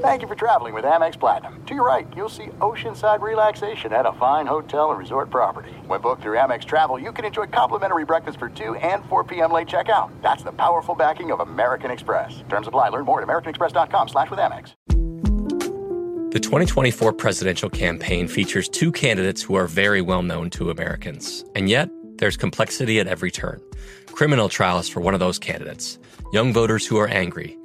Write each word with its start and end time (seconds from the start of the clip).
Thank 0.00 0.20
you 0.20 0.28
for 0.28 0.34
traveling 0.34 0.74
with 0.74 0.84
Amex 0.84 1.18
Platinum. 1.18 1.62
To 1.66 1.74
your 1.74 1.86
right, 1.86 2.06
you'll 2.14 2.28
see 2.28 2.46
oceanside 2.60 3.20
relaxation 3.20 3.92
at 3.92 4.04
a 4.04 4.12
fine 4.12 4.46
hotel 4.46 4.90
and 4.90 4.98
resort 4.98 5.30
property. 5.30 5.70
When 5.86 6.00
booked 6.00 6.22
through 6.22 6.36
Amex 6.36 6.64
Travel, 6.64 6.98
you 6.98 7.12
can 7.12 7.24
enjoy 7.24 7.46
complimentary 7.46 8.04
breakfast 8.04 8.38
for 8.38 8.48
2 8.50 8.74
and 8.76 9.04
4 9.06 9.24
p.m. 9.24 9.52
late 9.52 9.68
checkout. 9.68 10.10
That's 10.22 10.42
the 10.42 10.52
powerful 10.52 10.94
backing 10.94 11.32
of 11.32 11.40
American 11.40 11.90
Express. 11.90 12.42
Terms 12.48 12.66
apply. 12.66 12.90
Learn 12.90 13.04
more 13.04 13.22
at 13.22 13.28
americanexpress.com 13.28 14.08
slash 14.08 14.30
with 14.30 14.38
Amex. 14.38 14.74
The 16.32 16.40
2024 16.40 17.12
presidential 17.14 17.70
campaign 17.70 18.28
features 18.28 18.68
two 18.68 18.92
candidates 18.92 19.42
who 19.42 19.54
are 19.54 19.66
very 19.66 20.00
well 20.00 20.22
known 20.22 20.50
to 20.50 20.70
Americans. 20.70 21.44
And 21.54 21.68
yet, 21.68 21.90
there's 22.16 22.36
complexity 22.36 23.00
at 23.00 23.06
every 23.06 23.30
turn. 23.30 23.60
Criminal 24.12 24.48
trials 24.48 24.88
for 24.88 25.00
one 25.00 25.14
of 25.14 25.20
those 25.20 25.38
candidates, 25.38 25.98
young 26.32 26.52
voters 26.52 26.86
who 26.86 26.98
are 26.98 27.08
angry. 27.08 27.56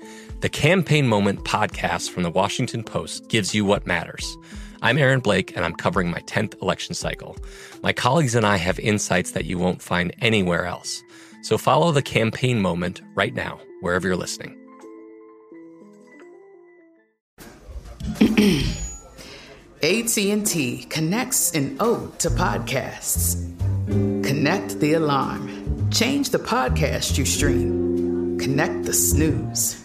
The 0.46 0.50
Campaign 0.50 1.08
Moment 1.08 1.44
podcast 1.44 2.12
from 2.12 2.22
the 2.22 2.30
Washington 2.30 2.84
Post 2.84 3.30
gives 3.30 3.56
you 3.56 3.66
what 3.66 3.88
matters. 3.88 4.38
I'm 4.84 5.00
Aaron 5.00 5.20
Blake, 5.20 5.56
and 5.56 5.66
I'm 5.66 5.74
covering 5.74 6.12
my 6.12 6.20
10th 6.20 6.62
election 6.62 6.94
cycle. 6.94 7.36
My 7.82 7.92
colleagues 7.92 8.36
and 8.36 8.46
I 8.46 8.58
have 8.58 8.78
insights 8.78 9.32
that 9.32 9.46
you 9.46 9.58
won't 9.58 9.82
find 9.82 10.14
anywhere 10.22 10.68
else. 10.68 11.02
So 11.42 11.58
follow 11.58 11.92
the 11.92 12.04
Campaign 12.04 12.62
Moment 12.62 13.02
right 13.16 13.34
now, 13.34 13.60
wherever 13.82 14.06
you're 14.06 14.16
listening. 14.16 14.56
AT&T 19.82 20.86
connects 20.92 21.54
an 21.54 21.76
ode 21.80 22.20
to 22.20 22.30
podcasts. 22.30 23.52
Connect 23.88 24.80
the 24.80 24.94
alarm. 24.94 25.90
Change 25.90 26.30
the 26.30 26.38
podcast 26.38 27.18
you 27.18 27.26
stream. 27.26 28.38
Connect 28.38 28.84
the 28.84 28.94
snooze. 28.94 29.84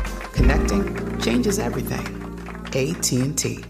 Connecting 0.33 1.19
changes 1.19 1.59
everything. 1.59 2.05
AT&T. 2.73 3.65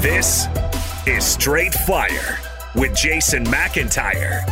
This 0.00 0.46
is 1.06 1.24
Straight 1.24 1.74
Fire 1.74 2.38
with 2.74 2.94
Jason 2.94 3.44
McIntyre. 3.44 4.48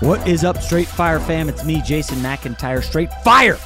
What 0.00 0.26
is 0.28 0.44
up, 0.44 0.58
Straight 0.58 0.88
Fire 0.88 1.18
fam? 1.18 1.48
It's 1.48 1.64
me, 1.64 1.80
Jason 1.80 2.18
McIntyre. 2.18 2.82
Straight 2.82 3.12
Fire 3.24 3.56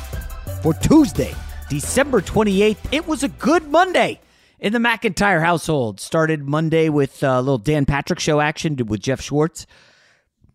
for 0.62 0.74
Tuesday, 0.74 1.34
December 1.68 2.20
28th. 2.20 2.78
It 2.92 3.06
was 3.06 3.24
a 3.24 3.28
good 3.28 3.68
Monday 3.68 4.20
in 4.58 4.72
the 4.72 4.78
McIntyre 4.78 5.40
household. 5.40 6.00
Started 6.00 6.48
Monday 6.48 6.88
with 6.88 7.22
a 7.22 7.40
little 7.40 7.58
Dan 7.58 7.86
Patrick 7.86 8.20
show 8.20 8.40
action 8.40 8.76
with 8.86 9.00
Jeff 9.00 9.20
Schwartz. 9.20 9.66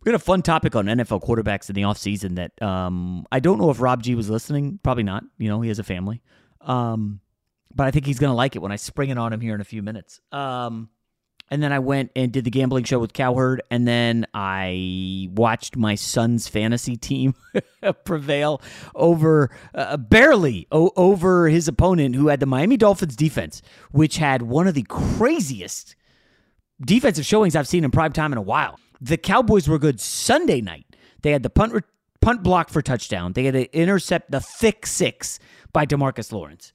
We 0.03 0.11
had 0.11 0.19
a 0.19 0.23
fun 0.23 0.41
topic 0.41 0.75
on 0.75 0.85
NFL 0.85 1.23
quarterbacks 1.23 1.69
in 1.69 1.75
the 1.75 1.83
offseason 1.83 2.35
that 2.35 2.61
um, 2.61 3.25
I 3.31 3.39
don't 3.39 3.57
know 3.57 3.69
if 3.69 3.79
Rob 3.79 4.03
G 4.03 4.15
was 4.15 4.29
listening. 4.29 4.79
Probably 4.83 5.03
not. 5.03 5.23
You 5.37 5.47
know, 5.47 5.61
he 5.61 5.69
has 5.69 5.79
a 5.79 5.83
family. 5.83 6.21
Um, 6.59 7.21
but 7.73 7.87
I 7.87 7.91
think 7.91 8.05
he's 8.05 8.19
going 8.19 8.31
to 8.31 8.35
like 8.35 8.55
it 8.55 8.61
when 8.61 8.71
I 8.71 8.75
spring 8.75 9.09
it 9.09 9.17
on 9.17 9.31
him 9.31 9.39
here 9.39 9.55
in 9.55 9.61
a 9.61 9.65
few 9.65 9.81
minutes. 9.81 10.19
Um, 10.31 10.89
and 11.51 11.61
then 11.61 11.71
I 11.71 11.79
went 11.79 12.11
and 12.15 12.31
did 12.31 12.45
the 12.45 12.51
gambling 12.51 12.83
show 12.85 12.99
with 12.99 13.13
Cowherd, 13.13 13.61
and 13.69 13.87
then 13.87 14.25
I 14.33 15.29
watched 15.33 15.75
my 15.75 15.95
son's 15.95 16.47
fantasy 16.47 16.95
team 16.95 17.35
prevail 18.05 18.61
over 18.95 19.49
uh, 19.75 19.97
barely 19.97 20.67
o- 20.71 20.91
over 20.95 21.49
his 21.49 21.67
opponent, 21.67 22.15
who 22.15 22.27
had 22.27 22.39
the 22.39 22.45
Miami 22.45 22.77
Dolphins 22.77 23.15
defense, 23.15 23.61
which 23.91 24.17
had 24.17 24.41
one 24.41 24.67
of 24.67 24.73
the 24.73 24.83
craziest 24.83 25.95
defensive 26.81 27.25
showings 27.25 27.55
I've 27.55 27.67
seen 27.67 27.83
in 27.83 27.91
prime 27.91 28.13
time 28.13 28.31
in 28.31 28.37
a 28.37 28.41
while. 28.41 28.79
The 29.01 29.17
Cowboys 29.17 29.67
were 29.67 29.79
good 29.79 29.99
Sunday 29.99 30.61
night. 30.61 30.85
They 31.21 31.31
had 31.31 31.43
the 31.43 31.49
punt 31.49 31.73
re- 31.73 31.81
punt 32.21 32.41
block 32.41 32.69
for 32.69 32.81
touchdown. 32.81 33.33
They 33.33 33.43
had 33.43 33.53
to 33.53 33.77
intercept 33.77 34.31
the 34.31 34.43
pick 34.59 34.85
six 34.85 35.39
by 35.73 35.85
Demarcus 35.85 36.31
Lawrence, 36.31 36.71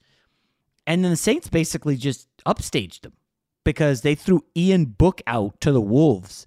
and 0.85 1.03
then 1.03 1.11
the 1.11 1.17
Saints 1.17 1.49
basically 1.49 1.97
just 1.97 2.27
upstaged 2.45 3.01
them 3.01 3.13
because 3.63 4.01
they 4.01 4.15
threw 4.15 4.43
Ian 4.55 4.85
Book 4.85 5.21
out 5.27 5.59
to 5.61 5.71
the 5.71 5.81
Wolves 5.81 6.45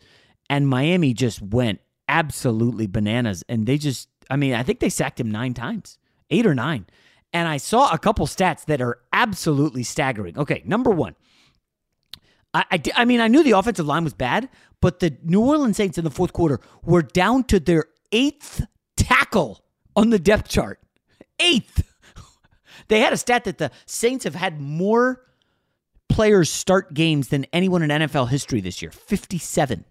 and 0.49 0.69
Miami 0.69 1.15
just 1.15 1.41
went 1.41 1.81
absolutely 2.09 2.87
bananas. 2.87 3.43
And 3.49 3.67
they 3.67 3.79
just, 3.79 4.09
I 4.31 4.37
mean, 4.37 4.55
I 4.55 4.63
think 4.63 4.81
they 4.81 4.89
sacked 4.89 5.21
him 5.21 5.31
nine 5.31 5.55
times, 5.55 5.99
eight 6.31 6.47
or 6.47 6.55
nine. 6.55 6.87
And 7.33 7.49
I 7.49 7.57
saw 7.57 7.91
a 7.91 7.99
couple 7.99 8.27
stats 8.27 8.67
that 8.67 8.83
are 8.83 8.99
absolutely 9.13 9.83
staggering. 9.83 10.37
Okay, 10.37 10.63
number 10.67 10.91
one, 10.91 11.17
I, 12.53 12.65
I, 12.71 12.83
I 12.97 13.05
mean, 13.05 13.21
I 13.21 13.29
knew 13.29 13.43
the 13.43 13.53
offensive 13.53 13.87
line 13.87 14.05
was 14.05 14.13
bad, 14.15 14.51
but 14.81 15.01
the 15.01 15.17
New 15.25 15.41
Orleans 15.41 15.77
Saints 15.77 15.97
in 15.97 16.05
the 16.05 16.11
fourth 16.11 16.33
quarter 16.33 16.61
were 16.83 17.03
down 17.03 17.45
to 17.45 17.59
their 17.59 17.87
eighth 18.11 18.67
tackle 18.97 19.65
on 19.97 20.11
the 20.11 20.19
depth 20.19 20.49
chart. 20.49 20.81
Eighth. 21.41 21.89
They 22.89 23.01
had 23.01 23.13
a 23.13 23.17
stat 23.17 23.45
that 23.45 23.59
the 23.59 23.71
Saints 23.87 24.25
have 24.25 24.35
had 24.35 24.61
more 24.61 25.23
players 26.13 26.51
start 26.51 26.95
games 26.95 27.29
than 27.29 27.47
anyone 27.53 27.83
in 27.83 27.91
NFL 27.91 28.29
history 28.29 28.61
this 28.61 28.83
year 28.83 28.91
57. 28.91 29.85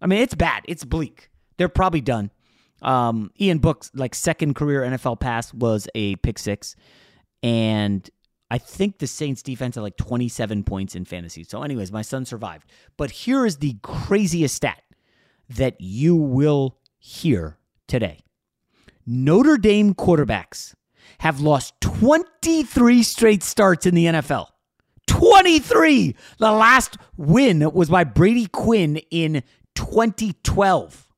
I 0.00 0.06
mean, 0.06 0.20
it's 0.20 0.34
bad. 0.34 0.64
It's 0.66 0.84
bleak. 0.84 1.30
They're 1.56 1.68
probably 1.68 2.00
done. 2.00 2.30
Um, 2.82 3.30
Ian 3.40 3.58
Book's 3.58 3.90
like 3.94 4.14
second 4.14 4.54
career 4.54 4.82
NFL 4.82 5.20
pass 5.20 5.54
was 5.54 5.86
a 5.94 6.16
pick 6.16 6.38
six. 6.38 6.74
And 7.42 8.08
I 8.50 8.58
think 8.58 8.98
the 8.98 9.06
Saints 9.06 9.42
defense 9.42 9.76
had 9.76 9.82
like 9.82 9.96
27 9.96 10.64
points 10.64 10.96
in 10.96 11.04
fantasy. 11.04 11.44
So, 11.44 11.62
anyways, 11.62 11.92
my 11.92 12.02
son 12.02 12.24
survived. 12.24 12.68
But 12.96 13.12
here 13.12 13.46
is 13.46 13.58
the 13.58 13.76
craziest 13.82 14.56
stat 14.56 14.82
that 15.48 15.80
you 15.80 16.16
will 16.16 16.78
hear 16.98 17.58
today 17.86 18.20
Notre 19.06 19.56
Dame 19.56 19.94
quarterbacks 19.94 20.74
have 21.18 21.40
lost 21.40 21.74
23 21.80 23.02
straight 23.02 23.42
starts 23.42 23.86
in 23.86 23.94
the 23.94 24.06
NFL. 24.06 24.46
23. 25.12 26.14
The 26.38 26.52
last 26.52 26.96
win 27.16 27.70
was 27.72 27.90
by 27.90 28.04
Brady 28.04 28.46
Quinn 28.46 28.96
in 29.10 29.42
2012. 29.74 31.08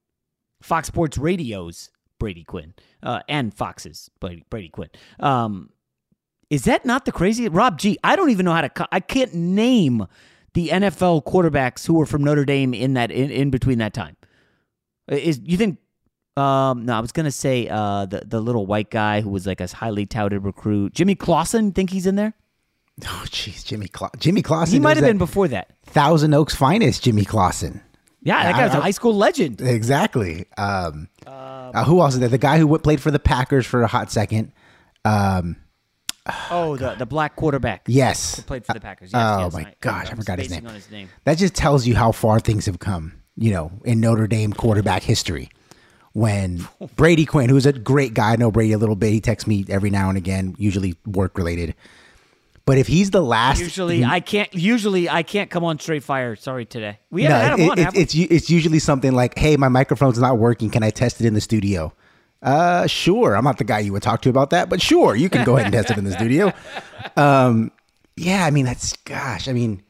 Fox 0.62 0.88
Sports 0.88 1.19
Radio's 1.19 1.91
Brady 2.19 2.44
Quinn 2.44 2.75
uh, 3.02 3.20
and 3.29 3.52
Fox's 3.52 4.11
Brady, 4.20 4.44
Brady 4.50 4.69
Quinn. 4.69 4.88
Um, 5.20 5.70
is 6.50 6.64
that 6.64 6.85
not 6.85 7.05
the 7.05 7.12
crazy 7.12 7.49
Rob 7.49 7.79
G? 7.79 7.99
I 8.02 8.17
don't 8.17 8.31
even 8.31 8.44
know 8.44 8.52
how 8.52 8.62
to. 8.62 8.88
I 8.93 9.00
can't 9.00 9.35
name 9.35 10.06
the 10.55 10.69
NFL 10.69 11.25
quarterbacks 11.25 11.87
who 11.87 11.94
were 11.94 12.06
from 12.06 12.25
Notre 12.25 12.44
Dame 12.44 12.75
in 12.75 12.94
that 12.94 13.11
in, 13.11 13.31
in 13.31 13.50
between 13.50 13.79
that 13.79 13.93
time. 13.93 14.17
Is 15.08 15.40
you 15.44 15.56
think 15.56 15.79
Um, 16.37 16.85
no, 16.87 16.97
I 16.97 17.00
was 17.00 17.12
gonna 17.12 17.31
say 17.31 17.69
uh, 17.69 18.06
the 18.06 18.23
the 18.26 18.40
little 18.40 18.67
white 18.67 18.90
guy 18.90 19.20
who 19.20 19.31
was 19.31 19.47
like 19.47 19.61
a 19.61 19.69
highly 19.69 20.06
touted 20.06 20.44
recruit, 20.44 20.94
Jimmy 20.94 21.14
Clausen. 21.14 21.73
Think 21.73 21.90
he's 21.90 22.06
in 22.06 22.17
there? 22.17 22.35
Oh, 23.05 23.25
jeez, 23.26 23.64
Jimmy 23.64 23.88
Cla- 23.88 24.11
Jimmy 24.19 24.41
Clausen. 24.43 24.73
He 24.75 24.79
might 24.81 24.96
have 24.96 25.05
been 25.05 25.19
before 25.19 25.49
that. 25.49 25.70
Thousand 25.87 26.32
Oaks 26.35 26.55
finest, 26.55 27.02
Jimmy 27.02 27.25
Clausen. 27.25 27.81
Yeah, 28.23 28.43
that 28.44 28.55
I- 28.55 28.58
guy 28.58 28.64
was 28.67 28.75
a 28.75 28.79
I- 28.79 28.82
high 28.82 28.91
school 28.93 29.14
legend. 29.17 29.61
Exactly. 29.61 30.46
Um, 30.56 31.08
uh, 31.26 31.85
who 31.85 32.00
else 32.00 32.14
is 32.14 32.20
there? 32.20 32.29
The 32.29 32.38
guy 32.38 32.58
who 32.58 32.79
played 32.79 33.00
for 33.00 33.11
the 33.11 33.19
Packers 33.19 33.67
for 33.67 33.82
a 33.82 33.87
hot 33.88 34.11
second. 34.12 34.52
Um, 35.05 35.56
Oh, 36.50 36.76
the 36.79 36.94
the 36.94 37.05
black 37.06 37.37
quarterback. 37.37 37.82
yes. 37.87 38.41
played 38.41 38.64
for 38.64 38.73
the 38.75 38.81
Packers. 38.81 39.11
Yes, 39.12 39.23
oh 39.23 39.44
yes, 39.44 39.52
my 39.52 39.61
I- 39.62 39.75
gosh, 39.81 40.06
I 40.06 40.11
I'm 40.12 40.17
forgot 40.17 40.38
his 40.38 40.50
name. 40.50 40.67
on 40.67 40.75
his 40.75 40.90
name. 40.90 41.08
That 41.25 41.37
just 41.38 41.55
tells 41.55 41.87
you 41.87 41.97
how 41.97 42.12
far 42.12 42.38
things 42.40 42.67
have 42.67 42.79
come. 42.79 43.14
You 43.37 43.50
know, 43.50 43.73
in 43.85 44.00
Notre 44.00 44.29
Dame 44.29 44.52
quarterback 44.52 45.02
history. 45.02 45.50
When 46.12 46.67
Brady 46.97 47.26
Quinn, 47.26 47.50
who's 47.50 47.67
a 47.67 47.73
great 47.73 48.14
guy, 48.14 48.35
I 48.35 48.37
know 48.37 48.52
Brady 48.52 48.73
a 48.73 48.79
little 48.79 48.94
bit. 48.94 49.11
He 49.12 49.20
texts 49.20 49.49
me 49.49 49.64
every 49.69 49.90
now 49.90 50.08
and 50.08 50.17
again, 50.17 50.55
usually 50.56 50.94
work 51.05 51.37
related. 51.37 51.75
But 52.66 52.78
if 52.78 52.87
he's 52.87 53.11
the 53.11 53.20
last, 53.20 53.61
Usually, 53.61 54.05
I 54.05 54.20
can't. 54.20 54.52
Usually, 54.55 55.08
I 55.08 55.22
can't 55.22 55.50
come 55.50 55.64
on 55.64 55.78
straight 55.78 56.02
fire. 56.02 56.34
Sorry 56.34 56.64
today. 56.64 56.99
We 57.11 57.25
haven't 57.25 57.40
had 57.50 57.58
him 57.58 57.66
it- 57.66 57.70
on. 57.70 57.78
it- 57.94 58.00
it's 58.00 58.14
it's 58.14 58.49
usually 58.50 58.78
something 58.78 59.12
like, 59.12 59.38
"Hey, 59.38 59.56
my 59.58 59.69
microphone's 59.69 60.19
not 60.19 60.38
working. 60.38 60.70
Can 60.70 60.82
I 60.82 60.88
test 60.90 61.20
it 61.20 61.26
in 61.26 61.34
the 61.34 61.43
studio?" 61.43 61.93
Uh, 62.43 62.87
sure. 62.87 63.37
I'm 63.37 63.44
not 63.44 63.58
the 63.58 63.64
guy 63.64 63.78
you 63.81 63.93
would 63.93 64.02
talk 64.02 64.20
to 64.22 64.28
about 64.31 64.50
that, 64.50 64.69
but 64.69 64.81
sure, 64.82 65.14
you 65.14 65.28
can 65.31 65.44
go 65.44 65.55
ahead 65.56 65.66
and 65.66 65.72
test 65.75 65.90
it 65.90 65.99
in 65.99 66.05
the 66.05 66.12
studio. 66.12 66.52
Um, 67.16 67.70
yeah, 68.16 68.44
I 68.46 68.50
mean 68.50 68.64
that's 68.64 68.94
gosh. 69.05 69.46
I 69.46 69.52
mean, 69.52 69.82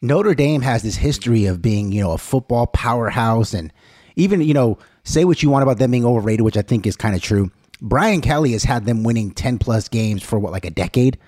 Notre 0.00 0.34
Dame 0.34 0.62
has 0.62 0.82
this 0.82 0.96
history 0.96 1.46
of 1.46 1.60
being, 1.60 1.92
you 1.92 2.00
know, 2.02 2.12
a 2.12 2.18
football 2.18 2.66
powerhouse, 2.68 3.52
and 3.52 3.72
even 4.16 4.40
you 4.40 4.54
know, 4.54 4.78
say 5.04 5.24
what 5.24 5.42
you 5.42 5.50
want 5.50 5.62
about 5.64 5.78
them 5.78 5.90
being 5.90 6.04
overrated, 6.06 6.42
which 6.42 6.56
I 6.56 6.62
think 6.62 6.86
is 6.86 6.96
kind 6.96 7.14
of 7.16 7.20
true. 7.22 7.50
Brian 7.82 8.20
Kelly 8.20 8.52
has 8.52 8.62
had 8.64 8.84
them 8.86 9.02
winning 9.02 9.32
ten 9.32 9.58
plus 9.58 9.88
games 9.88 10.22
for 10.22 10.38
what, 10.38 10.52
like 10.52 10.64
a 10.64 10.70
decade. 10.70 11.18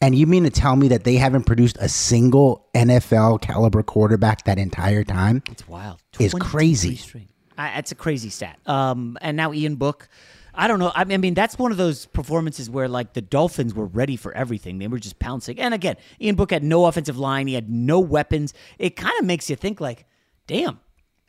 And 0.00 0.14
you 0.14 0.26
mean 0.26 0.44
to 0.44 0.50
tell 0.50 0.76
me 0.76 0.88
that 0.88 1.04
they 1.04 1.16
haven't 1.16 1.44
produced 1.44 1.76
a 1.80 1.88
single 1.88 2.66
NFL 2.74 3.40
caliber 3.40 3.82
quarterback 3.82 4.44
that 4.44 4.58
entire 4.58 5.02
time? 5.02 5.42
It's 5.50 5.66
wild. 5.66 6.00
It's 6.20 6.34
crazy. 6.34 7.00
I, 7.56 7.74
that's 7.74 7.90
a 7.90 7.96
crazy 7.96 8.30
stat. 8.30 8.58
Um, 8.66 9.18
and 9.20 9.36
now 9.36 9.52
Ian 9.52 9.76
Book. 9.76 10.08
I 10.54 10.66
don't 10.66 10.80
know. 10.80 10.90
I 10.92 11.04
mean, 11.04 11.34
that's 11.34 11.56
one 11.56 11.70
of 11.70 11.78
those 11.78 12.06
performances 12.06 12.68
where 12.68 12.88
like 12.88 13.12
the 13.12 13.20
Dolphins 13.20 13.74
were 13.74 13.86
ready 13.86 14.16
for 14.16 14.34
everything. 14.34 14.78
They 14.78 14.88
were 14.88 14.98
just 14.98 15.20
pouncing. 15.20 15.60
And 15.60 15.72
again, 15.72 15.96
Ian 16.20 16.34
Book 16.34 16.50
had 16.50 16.64
no 16.64 16.86
offensive 16.86 17.16
line. 17.16 17.46
He 17.46 17.54
had 17.54 17.70
no 17.70 18.00
weapons. 18.00 18.54
It 18.76 18.96
kind 18.96 19.16
of 19.20 19.24
makes 19.24 19.48
you 19.48 19.54
think 19.54 19.80
like, 19.80 20.04
damn, 20.48 20.80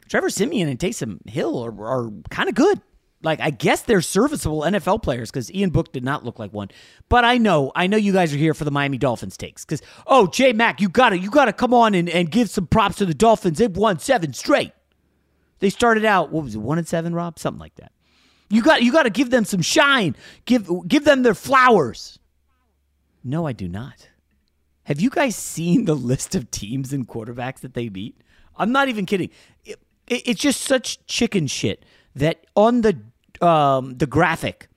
Trevor 0.10 0.31
Siemian 0.31 0.68
and 0.68 0.80
Taysom 0.80 1.27
Hill 1.30 1.63
are, 1.63 1.86
are 1.86 2.12
kind 2.31 2.50
of 2.50 2.56
good. 2.56 2.81
Like, 3.21 3.42
I 3.42 3.50
guess 3.50 3.81
they're 3.81 4.01
serviceable 4.01 4.62
NFL 4.62 5.04
players 5.04 5.30
because 5.30 5.51
Ian 5.54 5.71
Book 5.71 5.92
did 5.92 6.06
not 6.06 6.24
look 6.24 6.39
like 6.39 6.54
one. 6.54 6.69
But 7.10 7.25
I 7.25 7.38
know, 7.38 7.71
I 7.75 7.88
know 7.88 7.98
you 7.98 8.13
guys 8.13 8.33
are 8.33 8.38
here 8.38 8.54
for 8.54 8.63
the 8.63 8.71
Miami 8.71 8.98
Dolphins 8.98 9.36
takes 9.36 9.66
because, 9.66 9.81
oh, 10.07 10.27
Jay 10.27 10.54
Mack, 10.54 10.80
you 10.80 10.88
gotta, 10.88 11.18
you 11.18 11.30
gotta 11.30 11.51
come 11.51 11.74
on 11.74 11.94
and, 11.95 12.07
and 12.10 12.31
give 12.31 12.50
some 12.50 12.66
props 12.66 12.95
to 12.98 13.06
the 13.06 13.13
Dolphins. 13.13 13.57
They've 13.57 13.75
won 13.75 14.00
seven 14.00 14.31
straight. 14.31 14.71
They 15.60 15.69
started 15.69 16.06
out 16.06 16.31
what 16.31 16.45
was 16.45 16.56
it, 16.56 16.60
one 16.60 16.77
and 16.77 16.88
seven, 16.88 17.13
Rob, 17.13 17.38
something 17.38 17.60
like 17.60 17.75
that. 17.75 17.92
You 18.50 18.63
got 18.63 18.81
you 18.81 18.92
got 18.94 19.04
to 19.04 19.10
give 19.10 19.30
them 19.30 19.44
some 19.45 19.62
shine. 19.62 20.16
Give 20.45 20.68
give 20.88 21.04
them 21.04 21.21
their 21.21 21.36
flowers. 21.36 22.18
No, 23.24 23.45
I 23.45 23.51
do 23.51 23.68
not. 23.68 24.07
Have 24.83 25.01
you 25.01 25.10
guys 25.10 25.36
seen 25.36 25.86
the 25.86 25.94
list 25.95 26.33
of 26.33 26.50
teams 26.50 26.94
and 26.94 27.07
quarterbacks 27.07 27.60
that 27.60 27.74
they 27.74 27.89
beat? 27.89 28.19
I'm 28.57 28.71
not 28.71 28.88
even 28.88 29.06
kidding. 29.06 29.30
It- 29.66 29.80
it- 30.07 30.24
it's 30.25 30.42
just 30.42 30.62
such 30.62 31.06
chicken 31.06 31.45
shit 31.48 31.86
that 32.16 32.45
on 32.56 32.81
the 32.81 33.00
um, 33.41 33.97
the 33.97 34.07
graphic, 34.07 34.68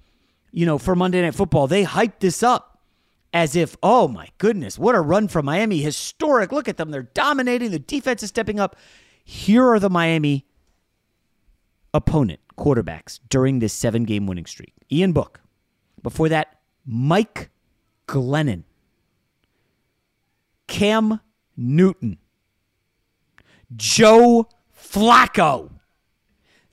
you 0.51 0.67
know, 0.67 0.79
for 0.79 0.95
Monday 0.95 1.23
Night 1.23 1.35
Football, 1.35 1.67
they 1.67 1.85
hyped 1.85 2.21
this 2.21 2.43
up 2.43 2.81
as 3.33 3.57
if, 3.57 3.77
oh 3.83 4.09
my 4.09 4.29
goodness, 4.39 4.79
what 4.79 4.95
a 4.95 5.01
run 5.01 5.29
from 5.29 5.47
Miami. 5.47 5.81
Historic. 5.81 6.53
Look 6.53 6.69
at 6.69 6.77
them. 6.77 6.91
They're 6.91 7.03
dominating. 7.03 7.71
The 7.71 7.79
defense 7.79 8.23
is 8.23 8.29
stepping 8.29 8.61
up. 8.61 8.77
Here 9.25 9.67
are 9.67 9.79
the 9.81 9.91
Miami 9.91 10.47
opponent 11.95 12.41
quarterbacks 12.57 13.21
during 13.29 13.59
this 13.59 13.73
seven 13.73 14.05
game 14.05 14.27
winning 14.27 14.47
streak 14.47 14.75
Ian 14.91 15.13
Book. 15.13 15.41
Before 16.03 16.29
that, 16.29 16.59
Mike 16.85 17.51
Glennon, 18.07 18.65
Cam 20.67 21.21
Newton, 21.57 22.19
Joe 23.75 24.49
Flacco, 24.77 25.71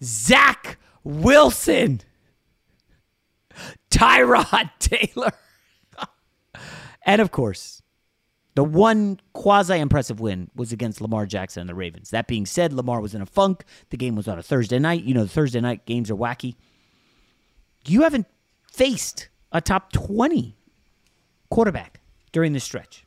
Zach 0.04 0.78
Wilson, 1.10 2.02
Tyrod 3.90 4.70
Taylor, 4.80 5.32
and 7.04 7.20
of 7.20 7.32
course, 7.32 7.82
the 8.54 8.64
one 8.64 9.20
quasi 9.34 9.80
impressive 9.80 10.20
win 10.20 10.52
was 10.56 10.72
against 10.72 11.02
Lamar 11.02 11.26
Jackson 11.26 11.62
and 11.62 11.70
the 11.70 11.74
Ravens. 11.74 12.12
That 12.12 12.28
being 12.28 12.46
said, 12.46 12.74
Lamar 12.74 13.02
was 13.02 13.16
in 13.16 13.22
a 13.22 13.26
funk. 13.26 13.64
The 13.90 13.98
game 13.98 14.16
was 14.16 14.28
on 14.28 14.38
a 14.38 14.44
Thursday 14.44 14.78
night. 14.78 15.04
You 15.04 15.16
know, 15.16 15.24
the 15.24 15.30
Thursday 15.30 15.62
night 15.62 15.86
games 15.86 16.12
are 16.12 16.16
wacky. 16.16 16.56
You 17.88 18.02
haven't 18.02 18.28
faced 18.72 19.30
a 19.52 19.62
top 19.62 19.92
20 19.92 20.56
quarterback 21.50 22.02
during 22.32 22.54
this 22.54 22.64
stretch. 22.64 23.04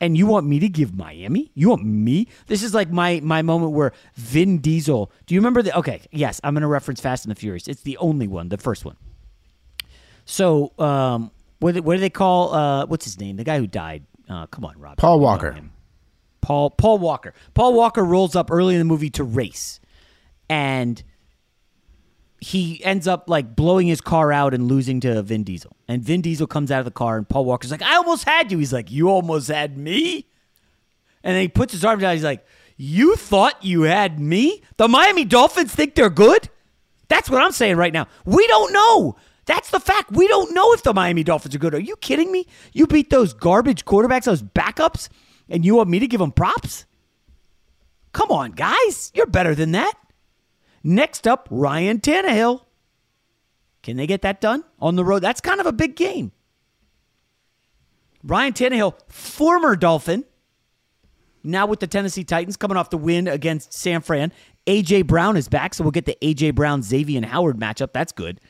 And 0.00 0.16
you 0.16 0.26
want 0.26 0.46
me 0.46 0.58
to 0.58 0.68
give 0.68 0.94
Miami? 0.94 1.50
You 1.54 1.70
want 1.70 1.84
me? 1.84 2.28
This 2.48 2.62
is 2.62 2.74
like 2.74 2.90
my 2.90 3.20
my 3.22 3.40
moment 3.42 3.72
where 3.72 3.92
Vin 4.14 4.58
Diesel. 4.58 5.10
Do 5.26 5.34
you 5.34 5.40
remember 5.40 5.62
the? 5.62 5.76
Okay, 5.78 6.02
yes, 6.12 6.40
I'm 6.44 6.52
going 6.54 6.60
to 6.62 6.66
reference 6.68 7.00
Fast 7.00 7.24
and 7.24 7.30
the 7.34 7.38
Furious. 7.38 7.66
It's 7.66 7.80
the 7.82 7.96
only 7.96 8.28
one, 8.28 8.50
the 8.50 8.58
first 8.58 8.84
one. 8.84 8.96
So, 10.26 10.72
um, 10.78 11.30
what 11.60 11.74
do- 11.74 11.82
what 11.82 11.94
do 11.94 12.00
they 12.00 12.10
call? 12.10 12.52
Uh, 12.52 12.86
what's 12.86 13.04
his 13.04 13.18
name? 13.18 13.36
The 13.36 13.44
guy 13.44 13.58
who 13.58 13.66
died. 13.66 14.04
Uh, 14.28 14.46
come 14.46 14.64
on, 14.64 14.78
Rob. 14.78 14.96
Paul 14.98 15.20
Walker. 15.20 15.52
Paul 16.40 16.70
Paul 16.70 16.98
Walker. 16.98 17.32
Paul 17.54 17.74
Walker 17.74 18.04
rolls 18.04 18.36
up 18.36 18.50
early 18.50 18.74
in 18.74 18.78
the 18.80 18.84
movie 18.84 19.10
to 19.10 19.24
race, 19.24 19.80
and 20.48 21.02
he 22.40 22.84
ends 22.84 23.06
up 23.08 23.28
like 23.30 23.56
blowing 23.56 23.86
his 23.86 24.00
car 24.00 24.32
out 24.32 24.52
and 24.52 24.68
losing 24.68 25.00
to 25.00 25.22
Vin 25.22 25.44
Diesel. 25.44 25.75
And 25.88 26.02
Vin 26.02 26.20
Diesel 26.20 26.46
comes 26.46 26.70
out 26.70 26.80
of 26.80 26.84
the 26.84 26.90
car, 26.90 27.16
and 27.16 27.28
Paul 27.28 27.44
Walker's 27.44 27.70
like, 27.70 27.82
"I 27.82 27.96
almost 27.96 28.24
had 28.24 28.50
you." 28.50 28.58
He's 28.58 28.72
like, 28.72 28.90
"You 28.90 29.08
almost 29.08 29.48
had 29.48 29.78
me." 29.78 30.26
And 31.22 31.34
then 31.34 31.42
he 31.42 31.48
puts 31.48 31.72
his 31.72 31.84
arm 31.84 32.00
down. 32.00 32.14
He's 32.14 32.24
like, 32.24 32.44
"You 32.76 33.16
thought 33.16 33.64
you 33.64 33.82
had 33.82 34.18
me? 34.18 34.62
The 34.76 34.88
Miami 34.88 35.24
Dolphins 35.24 35.72
think 35.72 35.94
they're 35.94 36.10
good." 36.10 36.48
That's 37.08 37.30
what 37.30 37.42
I'm 37.42 37.52
saying 37.52 37.76
right 37.76 37.92
now. 37.92 38.08
We 38.24 38.46
don't 38.48 38.72
know. 38.72 39.16
That's 39.44 39.70
the 39.70 39.78
fact. 39.78 40.10
We 40.10 40.26
don't 40.26 40.52
know 40.54 40.72
if 40.72 40.82
the 40.82 40.92
Miami 40.92 41.22
Dolphins 41.22 41.54
are 41.54 41.58
good. 41.58 41.74
Are 41.74 41.80
you 41.80 41.94
kidding 41.96 42.32
me? 42.32 42.46
You 42.72 42.88
beat 42.88 43.10
those 43.10 43.32
garbage 43.32 43.84
quarterbacks, 43.84 44.24
those 44.24 44.42
backups, 44.42 45.08
and 45.48 45.64
you 45.64 45.76
want 45.76 45.88
me 45.88 46.00
to 46.00 46.08
give 46.08 46.18
them 46.18 46.32
props? 46.32 46.84
Come 48.12 48.32
on, 48.32 48.52
guys. 48.52 49.12
You're 49.14 49.26
better 49.26 49.54
than 49.54 49.70
that. 49.72 49.94
Next 50.82 51.28
up, 51.28 51.46
Ryan 51.50 52.00
Tannehill. 52.00 52.65
Can 53.86 53.96
they 53.96 54.08
get 54.08 54.22
that 54.22 54.40
done 54.40 54.64
on 54.80 54.96
the 54.96 55.04
road? 55.04 55.20
That's 55.20 55.40
kind 55.40 55.60
of 55.60 55.66
a 55.66 55.72
big 55.72 55.94
game. 55.94 56.32
Ryan 58.24 58.52
Tannehill, 58.52 58.94
former 59.06 59.76
Dolphin, 59.76 60.24
now 61.44 61.68
with 61.68 61.78
the 61.78 61.86
Tennessee 61.86 62.24
Titans, 62.24 62.56
coming 62.56 62.76
off 62.76 62.90
the 62.90 62.98
win 62.98 63.28
against 63.28 63.72
San 63.72 64.00
Fran. 64.00 64.32
AJ 64.66 65.06
Brown 65.06 65.36
is 65.36 65.48
back, 65.48 65.72
so 65.72 65.84
we'll 65.84 65.92
get 65.92 66.04
the 66.04 66.18
AJ 66.20 66.56
Brown 66.56 66.80
Xavien 66.82 67.24
Howard 67.24 67.60
matchup. 67.60 67.92
That's 67.92 68.10
good. 68.10 68.40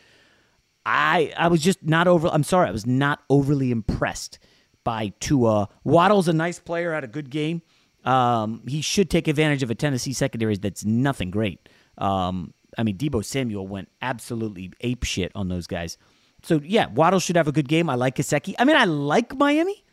I 0.86 1.34
I 1.36 1.48
was 1.48 1.60
just 1.60 1.82
not 1.82 2.08
over. 2.08 2.28
I'm 2.28 2.42
sorry, 2.42 2.68
I 2.68 2.72
was 2.72 2.86
not 2.86 3.22
overly 3.28 3.70
impressed 3.70 4.38
by 4.84 5.12
Tua. 5.20 5.68
Waddle's 5.84 6.28
a 6.28 6.32
nice 6.32 6.58
player, 6.58 6.94
had 6.94 7.04
a 7.04 7.08
good 7.08 7.28
game. 7.28 7.60
Um, 8.04 8.62
he 8.66 8.80
should 8.80 9.10
take 9.10 9.28
advantage 9.28 9.62
of 9.62 9.70
a 9.70 9.74
Tennessee 9.74 10.14
secondary 10.14 10.56
that's 10.56 10.86
nothing 10.86 11.30
great. 11.30 11.68
Um, 11.98 12.54
I 12.76 12.82
mean, 12.82 12.96
Deebo 12.96 13.24
Samuel 13.24 13.66
went 13.66 13.88
absolutely 14.02 14.72
ape 14.80 15.04
shit 15.04 15.32
on 15.34 15.48
those 15.48 15.66
guys. 15.66 15.98
So 16.42 16.60
yeah, 16.62 16.86
Waddle 16.88 17.20
should 17.20 17.36
have 17.36 17.48
a 17.48 17.52
good 17.52 17.68
game. 17.68 17.88
I 17.88 17.94
like 17.94 18.16
Kaseki. 18.16 18.54
I 18.58 18.64
mean, 18.64 18.76
I 18.76 18.84
like 18.84 19.36
Miami. 19.36 19.84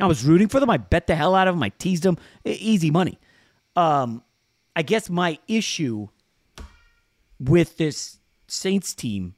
I 0.00 0.06
was 0.06 0.24
rooting 0.24 0.48
for 0.48 0.58
them. 0.58 0.68
I 0.68 0.78
bet 0.78 1.06
the 1.06 1.14
hell 1.14 1.34
out 1.34 1.46
of 1.46 1.54
them. 1.54 1.62
I 1.62 1.68
teased 1.68 2.02
them. 2.02 2.18
Easy 2.44 2.90
money. 2.90 3.18
Um, 3.76 4.22
I 4.74 4.82
guess 4.82 5.08
my 5.08 5.38
issue 5.46 6.08
with 7.38 7.76
this 7.76 8.18
Saints 8.48 8.94
team 8.94 9.34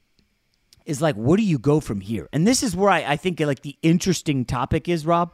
is 0.86 1.02
like, 1.02 1.16
where 1.16 1.36
do 1.36 1.42
you 1.42 1.58
go 1.58 1.80
from 1.80 2.00
here? 2.00 2.28
And 2.32 2.46
this 2.46 2.62
is 2.62 2.74
where 2.74 2.90
I, 2.90 3.12
I 3.12 3.16
think 3.16 3.40
like 3.40 3.60
the 3.60 3.76
interesting 3.82 4.44
topic 4.44 4.88
is, 4.88 5.04
Rob, 5.04 5.32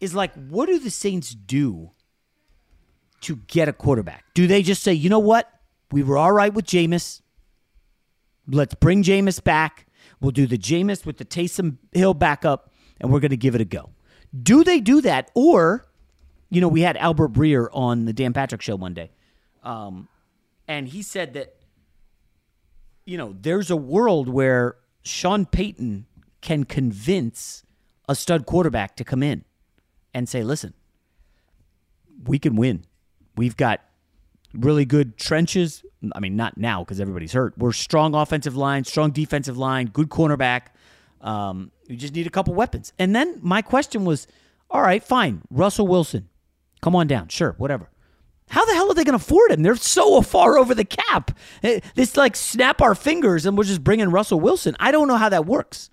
is 0.00 0.14
like, 0.14 0.32
what 0.48 0.66
do 0.66 0.78
the 0.78 0.90
Saints 0.90 1.34
do 1.34 1.90
to 3.22 3.36
get 3.46 3.68
a 3.68 3.72
quarterback? 3.72 4.24
Do 4.34 4.46
they 4.46 4.62
just 4.62 4.82
say, 4.82 4.92
you 4.92 5.10
know 5.10 5.18
what? 5.18 5.50
We 5.90 6.02
were 6.02 6.18
all 6.18 6.32
right 6.32 6.52
with 6.52 6.66
Jameis. 6.66 7.22
Let's 8.48 8.74
bring 8.74 9.02
Jameis 9.02 9.42
back. 9.42 9.86
We'll 10.20 10.30
do 10.30 10.46
the 10.46 10.58
Jameis 10.58 11.04
with 11.04 11.18
the 11.18 11.24
Taysom 11.24 11.78
Hill 11.92 12.14
backup, 12.14 12.72
and 13.00 13.12
we're 13.12 13.20
going 13.20 13.30
to 13.30 13.36
give 13.36 13.54
it 13.54 13.60
a 13.60 13.64
go. 13.64 13.90
Do 14.42 14.64
they 14.64 14.80
do 14.80 15.00
that? 15.02 15.30
Or, 15.34 15.86
you 16.50 16.60
know, 16.60 16.68
we 16.68 16.82
had 16.82 16.96
Albert 16.96 17.32
Breer 17.32 17.68
on 17.72 18.04
the 18.04 18.12
Dan 18.12 18.32
Patrick 18.32 18.62
show 18.62 18.76
one 18.76 18.94
day, 18.94 19.10
um, 19.62 20.08
and 20.68 20.88
he 20.88 21.02
said 21.02 21.34
that 21.34 21.56
you 23.06 23.16
know, 23.16 23.34
there's 23.40 23.70
a 23.70 23.76
world 23.76 24.28
where 24.28 24.76
Sean 25.02 25.46
Payton 25.46 26.06
can 26.42 26.64
convince 26.64 27.64
a 28.08 28.14
stud 28.14 28.44
quarterback 28.44 28.96
to 28.96 29.04
come 29.04 29.22
in 29.22 29.44
and 30.12 30.28
say, 30.28 30.42
listen, 30.42 30.74
we 32.24 32.38
can 32.38 32.56
win. 32.56 32.84
We've 33.36 33.56
got 33.56 33.80
really 34.58 34.84
good 34.84 35.16
trenches. 35.16 35.84
I 36.14 36.20
mean, 36.20 36.36
not 36.36 36.56
now 36.56 36.84
because 36.84 37.00
everybody's 37.00 37.32
hurt. 37.32 37.56
We're 37.56 37.72
strong 37.72 38.14
offensive 38.14 38.56
line, 38.56 38.84
strong 38.84 39.10
defensive 39.10 39.56
line, 39.56 39.86
good 39.86 40.08
cornerback. 40.08 40.68
Um, 41.20 41.72
we 41.88 41.96
just 41.96 42.14
need 42.14 42.26
a 42.26 42.30
couple 42.30 42.54
weapons. 42.54 42.92
And 42.98 43.14
then 43.14 43.38
my 43.42 43.62
question 43.62 44.04
was, 44.04 44.26
all 44.70 44.82
right, 44.82 45.02
fine, 45.02 45.42
Russell 45.50 45.86
Wilson, 45.86 46.28
come 46.82 46.94
on 46.94 47.06
down, 47.06 47.28
sure, 47.28 47.54
whatever. 47.58 47.90
How 48.48 48.64
the 48.64 48.74
hell 48.74 48.90
are 48.90 48.94
they 48.94 49.04
going 49.04 49.18
to 49.18 49.24
afford 49.24 49.50
him? 49.50 49.62
They're 49.62 49.74
so 49.76 50.22
far 50.22 50.56
over 50.56 50.74
the 50.74 50.84
cap. 50.84 51.36
Eh, 51.62 51.80
this 51.94 52.16
like 52.16 52.36
snap 52.36 52.80
our 52.80 52.94
fingers 52.94 53.44
and 53.44 53.58
we're 53.58 53.64
just 53.64 53.82
bringing 53.82 54.10
Russell 54.10 54.38
Wilson. 54.38 54.76
I 54.78 54.92
don't 54.92 55.08
know 55.08 55.16
how 55.16 55.28
that 55.28 55.46
works. 55.46 55.90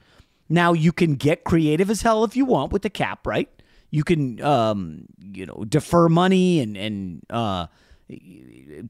Now 0.50 0.74
you 0.74 0.92
can 0.92 1.16
get 1.16 1.46
creative 1.46 1.90
as 1.90 2.04
hell 2.04 2.24
if 2.24 2.36
you 2.36 2.46
want 2.46 2.72
with 2.72 2.84
the 2.84 2.90
cap, 2.90 3.26
right? 3.26 3.50
You 3.90 4.04
can, 4.04 4.42
um, 4.42 5.06
you 5.20 5.46
know, 5.46 5.66
defer 5.68 6.10
money 6.10 6.60
and 6.60 6.78
and 6.78 7.24
uh, 7.30 7.68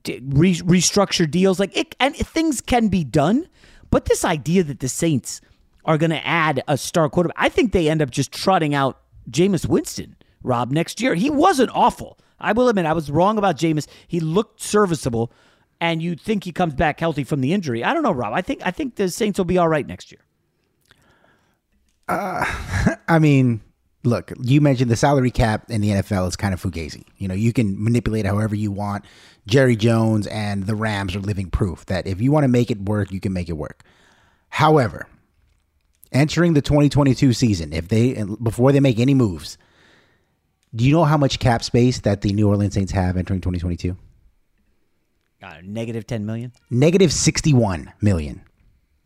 re- 0.06 0.56
restructure 0.56 1.30
deals 1.30 1.60
like 1.60 1.76
it, 1.76 1.96
and 2.00 2.16
things 2.16 2.62
can 2.62 2.88
be 2.88 3.04
done. 3.04 3.48
But 3.90 4.06
this 4.06 4.26
idea 4.26 4.64
that 4.64 4.80
the 4.80 4.90
Saints 4.90 5.42
are 5.86 5.98
going 5.98 6.10
to 6.10 6.26
add 6.26 6.64
a 6.68 6.78
star 6.78 7.10
quarterback, 7.10 7.38
I 7.38 7.50
think 7.50 7.72
they 7.72 7.90
end 7.90 8.02
up 8.02 8.10
just 8.10 8.32
trotting 8.32 8.74
out 8.74 9.00
Jameis 9.30 9.68
Winston, 9.68 10.16
Rob, 10.42 10.72
next 10.72 11.02
year. 11.02 11.16
He 11.16 11.30
wasn't 11.30 11.72
awful. 11.74 12.18
I 12.40 12.52
will 12.54 12.70
admit 12.70 12.86
I 12.86 12.94
was 12.94 13.12
wrong 13.12 13.38
about 13.38 13.58
Jameis. 13.58 13.88
He 14.08 14.20
looked 14.20 14.62
serviceable, 14.62 15.32
and 15.80 16.02
you 16.02 16.16
think 16.16 16.44
he 16.44 16.52
comes 16.52 16.74
back 16.74 17.00
healthy 17.00 17.24
from 17.24 17.42
the 17.42 17.54
injury. 17.54 17.84
I 17.84 17.94
don't 17.94 18.04
know, 18.04 18.12
Rob. 18.12 18.34
I 18.34 18.42
think 18.42 18.62
I 18.66 18.72
think 18.72 18.96
the 18.96 19.10
Saints 19.10 19.38
will 19.38 19.46
be 19.46 19.58
all 19.58 19.68
right 19.68 19.86
next 19.86 20.12
year. 20.12 20.22
Uh, 22.08 22.46
I 23.08 23.20
mean, 23.20 23.62
look, 24.04 24.32
you 24.42 24.62
mentioned 24.62 24.92
the 24.92 24.96
salary 24.96 25.32
cap 25.32 25.70
in 25.70 25.82
the 25.82 25.90
NFL 25.90 26.28
is 26.28 26.36
kind 26.36 26.54
of 26.54 26.62
fugazi. 26.62 27.04
You 27.18 27.28
know, 27.28 27.34
you 27.34 27.54
can 27.54 27.82
manipulate 27.82 28.26
however 28.26 28.56
you 28.56 28.72
want. 28.72 29.06
Jerry 29.48 29.76
Jones 29.76 30.28
and 30.28 30.66
the 30.66 30.76
Rams 30.76 31.16
are 31.16 31.20
living 31.20 31.50
proof 31.50 31.86
that 31.88 32.08
if 32.08 32.22
you 32.22 32.32
want 32.32 32.44
to 32.44 32.50
make 32.50 32.72
it 32.72 32.82
work, 32.82 33.12
you 33.12 33.20
can 33.20 33.34
make 33.34 33.50
it 33.50 33.54
work. 33.54 33.84
However, 34.50 35.08
entering 36.12 36.54
the 36.54 36.62
2022 36.62 37.34
season, 37.34 37.74
if 37.74 37.88
they 37.88 38.24
before 38.42 38.72
they 38.72 38.80
make 38.80 39.00
any 39.00 39.14
moves, 39.14 39.58
do 40.76 40.84
you 40.84 40.92
know 40.92 41.04
how 41.04 41.18
much 41.18 41.40
cap 41.40 41.64
space 41.64 42.00
that 42.02 42.22
the 42.22 42.34
New 42.34 42.48
Orleans 42.48 42.74
Saints 42.74 42.92
have 42.92 43.18
entering 43.18 43.42
2022? 43.42 43.98
Uh, 45.42 45.56
negative 45.64 46.08
10 46.08 46.26
million? 46.26 46.54
Negative 46.70 47.12
61 47.12 47.92
million. 48.02 48.42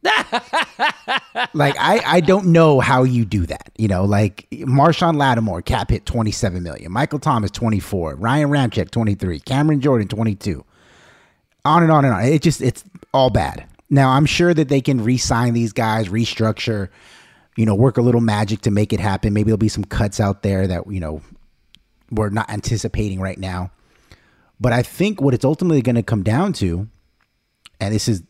like 1.53 1.75
I, 1.79 2.01
I 2.05 2.21
don't 2.21 2.47
know 2.47 2.79
how 2.79 3.03
you 3.03 3.25
do 3.25 3.45
that. 3.47 3.71
You 3.77 3.87
know, 3.87 4.05
like 4.05 4.47
Marshon 4.51 5.15
Lattimore 5.15 5.61
cap 5.61 5.89
hit 5.89 6.05
27 6.05 6.61
million, 6.63 6.91
Michael 6.91 7.19
Thomas 7.19 7.51
24, 7.51 8.15
Ryan 8.15 8.49
Ramczyk 8.49 8.91
23, 8.91 9.39
Cameron 9.39 9.81
Jordan 9.81 10.07
22. 10.07 10.63
On 11.65 11.83
and 11.83 11.91
on 11.91 12.05
and 12.05 12.13
on. 12.13 12.23
It 12.23 12.41
just 12.41 12.61
it's 12.61 12.83
all 13.13 13.29
bad. 13.29 13.65
Now 13.89 14.09
I'm 14.09 14.25
sure 14.25 14.53
that 14.53 14.69
they 14.69 14.81
can 14.81 15.03
re-sign 15.03 15.53
these 15.53 15.73
guys, 15.73 16.09
restructure, 16.09 16.89
you 17.55 17.65
know, 17.65 17.75
work 17.75 17.97
a 17.97 18.01
little 18.01 18.21
magic 18.21 18.61
to 18.61 18.71
make 18.71 18.93
it 18.93 18.99
happen. 18.99 19.33
Maybe 19.33 19.45
there'll 19.45 19.57
be 19.57 19.69
some 19.69 19.83
cuts 19.83 20.19
out 20.19 20.43
there 20.43 20.67
that, 20.67 20.89
you 20.91 20.99
know, 20.99 21.21
we're 22.11 22.29
not 22.29 22.49
anticipating 22.49 23.19
right 23.19 23.37
now. 23.37 23.71
But 24.59 24.73
I 24.73 24.83
think 24.83 25.21
what 25.21 25.33
it's 25.33 25.45
ultimately 25.45 25.81
going 25.81 25.95
to 25.95 26.03
come 26.03 26.23
down 26.23 26.53
to, 26.53 26.87
and 27.79 27.93
this 27.93 28.07
is 28.07 28.23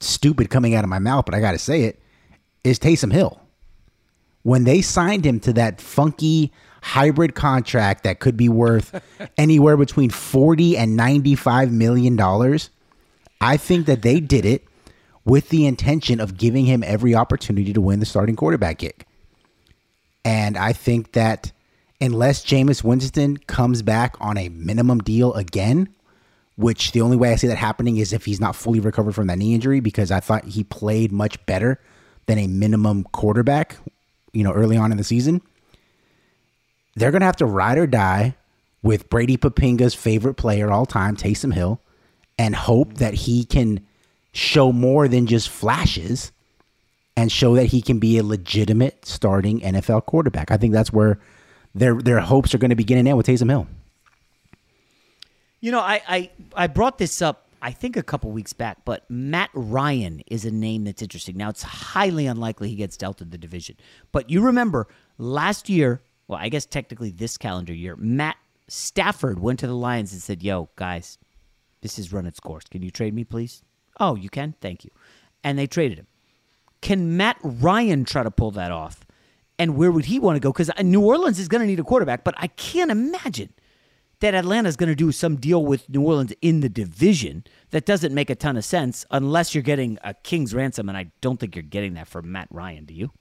stupid 0.00 0.50
coming 0.50 0.74
out 0.74 0.84
of 0.84 0.90
my 0.90 0.98
mouth, 0.98 1.24
but 1.24 1.34
I 1.34 1.40
got 1.40 1.52
to 1.52 1.58
say 1.58 1.82
it, 1.82 2.00
is 2.64 2.78
Taysom 2.78 3.12
Hill. 3.12 3.40
When 4.42 4.64
they 4.64 4.80
signed 4.80 5.24
him 5.24 5.40
to 5.40 5.52
that 5.54 5.80
funky 5.80 6.52
hybrid 6.82 7.34
contract 7.34 8.04
that 8.04 8.20
could 8.20 8.36
be 8.36 8.48
worth 8.48 9.02
anywhere 9.38 9.76
between 9.76 10.10
40 10.10 10.76
and 10.76 10.96
95 10.96 11.72
million 11.72 12.16
dollars, 12.16 12.70
I 13.40 13.56
think 13.56 13.86
that 13.86 14.02
they 14.02 14.20
did 14.20 14.44
it 14.44 14.64
with 15.24 15.48
the 15.48 15.66
intention 15.66 16.20
of 16.20 16.38
giving 16.38 16.64
him 16.64 16.84
every 16.84 17.14
opportunity 17.14 17.72
to 17.72 17.80
win 17.80 17.98
the 17.98 18.06
starting 18.06 18.36
quarterback 18.36 18.78
gig. 18.78 19.04
And 20.24 20.56
I 20.56 20.72
think 20.72 21.12
that 21.12 21.52
unless 22.00 22.44
Jameis 22.44 22.84
Winston 22.84 23.36
comes 23.36 23.82
back 23.82 24.16
on 24.20 24.38
a 24.38 24.48
minimum 24.48 25.00
deal 25.00 25.34
again, 25.34 25.88
which 26.56 26.92
the 26.92 27.02
only 27.02 27.16
way 27.16 27.32
I 27.32 27.36
see 27.36 27.46
that 27.48 27.58
happening 27.58 27.98
is 27.98 28.12
if 28.12 28.24
he's 28.24 28.40
not 28.40 28.56
fully 28.56 28.80
recovered 28.80 29.14
from 29.14 29.26
that 29.26 29.38
knee 29.38 29.54
injury 29.54 29.80
because 29.80 30.10
I 30.10 30.20
thought 30.20 30.44
he 30.46 30.64
played 30.64 31.12
much 31.12 31.44
better 31.46 31.80
than 32.26 32.38
a 32.38 32.46
minimum 32.46 33.04
quarterback, 33.04 33.76
you 34.32 34.42
know, 34.42 34.52
early 34.52 34.76
on 34.76 34.90
in 34.90 34.98
the 34.98 35.04
season. 35.04 35.42
They're 36.94 37.10
going 37.10 37.20
to 37.20 37.26
have 37.26 37.36
to 37.36 37.46
ride 37.46 37.78
or 37.78 37.86
die 37.86 38.36
with 38.82 39.10
Brady 39.10 39.36
Papinga's 39.36 39.94
favorite 39.94 40.34
player 40.34 40.70
all 40.70 40.86
time, 40.86 41.16
Taysom 41.16 41.52
Hill, 41.52 41.80
and 42.38 42.54
hope 42.54 42.94
that 42.94 43.14
he 43.14 43.44
can 43.44 43.86
show 44.32 44.72
more 44.72 45.08
than 45.08 45.26
just 45.26 45.48
flashes 45.48 46.32
and 47.16 47.32
show 47.32 47.54
that 47.54 47.66
he 47.66 47.82
can 47.82 47.98
be 47.98 48.18
a 48.18 48.22
legitimate 48.22 49.04
starting 49.04 49.60
NFL 49.60 50.06
quarterback. 50.06 50.50
I 50.50 50.56
think 50.56 50.72
that's 50.72 50.92
where 50.92 51.18
their 51.74 51.94
their 51.96 52.20
hopes 52.20 52.54
are 52.54 52.58
going 52.58 52.70
to 52.70 52.76
be 52.76 52.84
getting 52.84 53.06
in 53.06 53.16
with 53.16 53.26
Taysom 53.26 53.50
Hill. 53.50 53.66
You 55.66 55.72
know, 55.72 55.80
I, 55.80 56.00
I, 56.06 56.30
I 56.54 56.66
brought 56.68 56.98
this 56.98 57.20
up, 57.20 57.48
I 57.60 57.72
think, 57.72 57.96
a 57.96 58.02
couple 58.04 58.30
weeks 58.30 58.52
back, 58.52 58.84
but 58.84 59.02
Matt 59.10 59.50
Ryan 59.52 60.22
is 60.28 60.44
a 60.44 60.50
name 60.52 60.84
that's 60.84 61.02
interesting. 61.02 61.36
Now, 61.36 61.48
it's 61.48 61.64
highly 61.64 62.28
unlikely 62.28 62.68
he 62.68 62.76
gets 62.76 62.96
dealt 62.96 63.20
in 63.20 63.30
the 63.30 63.36
division. 63.36 63.74
But 64.12 64.30
you 64.30 64.42
remember 64.42 64.86
last 65.18 65.68
year, 65.68 66.02
well, 66.28 66.38
I 66.40 66.50
guess 66.50 66.66
technically 66.66 67.10
this 67.10 67.36
calendar 67.36 67.74
year, 67.74 67.96
Matt 67.96 68.36
Stafford 68.68 69.40
went 69.40 69.58
to 69.58 69.66
the 69.66 69.74
Lions 69.74 70.12
and 70.12 70.22
said, 70.22 70.40
Yo, 70.40 70.68
guys, 70.76 71.18
this 71.80 71.96
has 71.96 72.12
run 72.12 72.26
its 72.26 72.38
course. 72.38 72.66
Can 72.70 72.82
you 72.82 72.92
trade 72.92 73.12
me, 73.12 73.24
please? 73.24 73.64
Oh, 73.98 74.14
you 74.14 74.30
can? 74.30 74.54
Thank 74.60 74.84
you. 74.84 74.92
And 75.42 75.58
they 75.58 75.66
traded 75.66 75.98
him. 75.98 76.06
Can 76.80 77.16
Matt 77.16 77.38
Ryan 77.42 78.04
try 78.04 78.22
to 78.22 78.30
pull 78.30 78.52
that 78.52 78.70
off? 78.70 79.04
And 79.58 79.76
where 79.76 79.90
would 79.90 80.04
he 80.04 80.20
want 80.20 80.36
to 80.36 80.40
go? 80.40 80.52
Because 80.52 80.70
uh, 80.70 80.82
New 80.82 81.04
Orleans 81.04 81.40
is 81.40 81.48
going 81.48 81.62
to 81.62 81.66
need 81.66 81.80
a 81.80 81.82
quarterback, 81.82 82.22
but 82.22 82.36
I 82.38 82.46
can't 82.46 82.92
imagine 82.92 83.52
that 84.20 84.34
Atlanta's 84.34 84.76
going 84.76 84.88
to 84.88 84.94
do 84.94 85.12
some 85.12 85.36
deal 85.36 85.64
with 85.64 85.88
New 85.88 86.02
Orleans 86.02 86.32
in 86.40 86.60
the 86.60 86.68
division 86.68 87.44
that 87.70 87.84
doesn't 87.84 88.14
make 88.14 88.30
a 88.30 88.34
ton 88.34 88.56
of 88.56 88.64
sense 88.64 89.04
unless 89.10 89.54
you're 89.54 89.62
getting 89.62 89.98
a 90.02 90.14
king's 90.14 90.54
ransom, 90.54 90.88
and 90.88 90.96
I 90.96 91.10
don't 91.20 91.38
think 91.38 91.54
you're 91.54 91.62
getting 91.62 91.94
that 91.94 92.08
for 92.08 92.22
Matt 92.22 92.48
Ryan. 92.50 92.86
Do 92.86 92.94
you? 92.94 93.12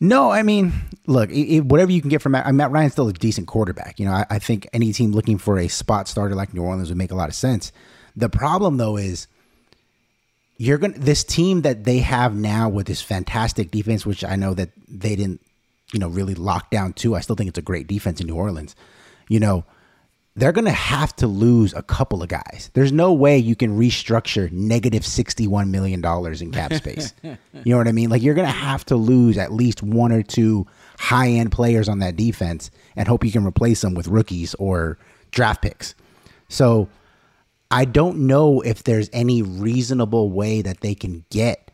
No, 0.00 0.30
I 0.30 0.42
mean, 0.42 0.72
look, 1.06 1.30
it, 1.30 1.60
whatever 1.60 1.92
you 1.92 2.00
can 2.00 2.08
get 2.08 2.22
from 2.22 2.32
Matt, 2.32 2.52
Matt 2.54 2.70
Ryan's 2.70 2.92
still 2.92 3.08
a 3.08 3.12
decent 3.12 3.46
quarterback. 3.46 4.00
You 4.00 4.06
know, 4.06 4.12
I, 4.12 4.26
I 4.30 4.38
think 4.38 4.66
any 4.72 4.92
team 4.92 5.12
looking 5.12 5.36
for 5.36 5.58
a 5.58 5.68
spot 5.68 6.08
starter 6.08 6.34
like 6.34 6.54
New 6.54 6.62
Orleans 6.62 6.88
would 6.88 6.96
make 6.98 7.12
a 7.12 7.16
lot 7.16 7.28
of 7.28 7.34
sense. 7.34 7.70
The 8.16 8.30
problem, 8.30 8.78
though, 8.78 8.96
is 8.96 9.28
you're 10.56 10.78
going 10.78 10.94
to 10.94 11.00
this 11.00 11.22
team 11.22 11.62
that 11.62 11.84
they 11.84 11.98
have 11.98 12.34
now 12.34 12.68
with 12.68 12.86
this 12.86 13.02
fantastic 13.02 13.70
defense, 13.70 14.06
which 14.06 14.24
I 14.24 14.36
know 14.36 14.54
that 14.54 14.70
they 14.88 15.16
didn't 15.16 15.42
you 15.92 15.98
know, 15.98 16.08
really 16.08 16.34
locked 16.34 16.70
down 16.70 16.92
too. 16.92 17.14
I 17.14 17.20
still 17.20 17.36
think 17.36 17.48
it's 17.48 17.58
a 17.58 17.62
great 17.62 17.86
defense 17.86 18.20
in 18.20 18.26
New 18.26 18.36
Orleans. 18.36 18.76
You 19.28 19.40
know, 19.40 19.64
they're 20.36 20.52
going 20.52 20.66
to 20.66 20.70
have 20.70 21.14
to 21.16 21.26
lose 21.26 21.74
a 21.74 21.82
couple 21.82 22.22
of 22.22 22.28
guys. 22.28 22.70
There's 22.74 22.92
no 22.92 23.12
way 23.12 23.36
you 23.36 23.56
can 23.56 23.76
restructure 23.76 24.50
negative 24.52 25.02
$61 25.02 25.70
million 25.70 26.04
in 26.04 26.52
cap 26.52 26.72
space. 26.72 27.14
you 27.22 27.36
know 27.66 27.78
what 27.78 27.88
I 27.88 27.92
mean? 27.92 28.10
Like, 28.10 28.22
you're 28.22 28.34
going 28.34 28.46
to 28.46 28.52
have 28.52 28.84
to 28.86 28.96
lose 28.96 29.36
at 29.36 29.52
least 29.52 29.82
one 29.82 30.12
or 30.12 30.22
two 30.22 30.66
high 30.98 31.28
end 31.28 31.52
players 31.52 31.88
on 31.88 31.98
that 31.98 32.16
defense 32.16 32.70
and 32.96 33.08
hope 33.08 33.24
you 33.24 33.32
can 33.32 33.44
replace 33.44 33.80
them 33.80 33.94
with 33.94 34.06
rookies 34.06 34.54
or 34.54 34.98
draft 35.30 35.62
picks. 35.62 35.94
So, 36.48 36.88
I 37.72 37.84
don't 37.84 38.26
know 38.26 38.60
if 38.62 38.82
there's 38.82 39.08
any 39.12 39.42
reasonable 39.42 40.30
way 40.30 40.60
that 40.62 40.80
they 40.80 40.94
can 40.94 41.24
get 41.30 41.69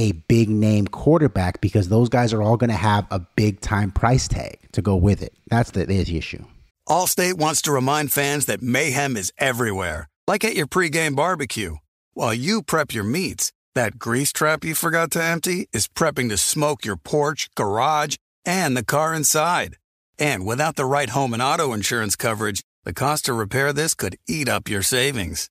a 0.00 0.12
big 0.12 0.48
name 0.48 0.86
quarterback 0.86 1.60
because 1.60 1.88
those 1.88 2.08
guys 2.08 2.32
are 2.32 2.42
all 2.42 2.56
going 2.56 2.70
to 2.70 2.76
have 2.76 3.06
a 3.10 3.20
big 3.36 3.60
time 3.60 3.90
price 3.90 4.26
tag 4.26 4.58
to 4.72 4.80
go 4.80 4.96
with 4.96 5.22
it. 5.22 5.34
That's 5.50 5.72
the, 5.72 5.84
the 5.84 6.00
issue. 6.16 6.42
Allstate 6.88 7.34
wants 7.34 7.60
to 7.62 7.72
remind 7.72 8.10
fans 8.10 8.46
that 8.46 8.62
mayhem 8.62 9.14
is 9.14 9.30
everywhere, 9.36 10.08
like 10.26 10.42
at 10.42 10.56
your 10.56 10.66
pregame 10.66 11.14
barbecue. 11.14 11.76
While 12.14 12.32
you 12.32 12.62
prep 12.62 12.94
your 12.94 13.04
meats, 13.04 13.52
that 13.74 13.98
grease 13.98 14.32
trap 14.32 14.64
you 14.64 14.74
forgot 14.74 15.10
to 15.12 15.22
empty 15.22 15.68
is 15.72 15.86
prepping 15.86 16.30
to 16.30 16.38
smoke 16.38 16.84
your 16.84 16.96
porch, 16.96 17.50
garage, 17.54 18.16
and 18.46 18.74
the 18.74 18.84
car 18.84 19.14
inside. 19.14 19.76
And 20.18 20.46
without 20.46 20.76
the 20.76 20.86
right 20.86 21.10
home 21.10 21.34
and 21.34 21.42
auto 21.42 21.74
insurance 21.74 22.16
coverage, 22.16 22.62
the 22.84 22.94
cost 22.94 23.26
to 23.26 23.34
repair 23.34 23.74
this 23.74 23.94
could 23.94 24.16
eat 24.26 24.48
up 24.48 24.66
your 24.66 24.82
savings. 24.82 25.50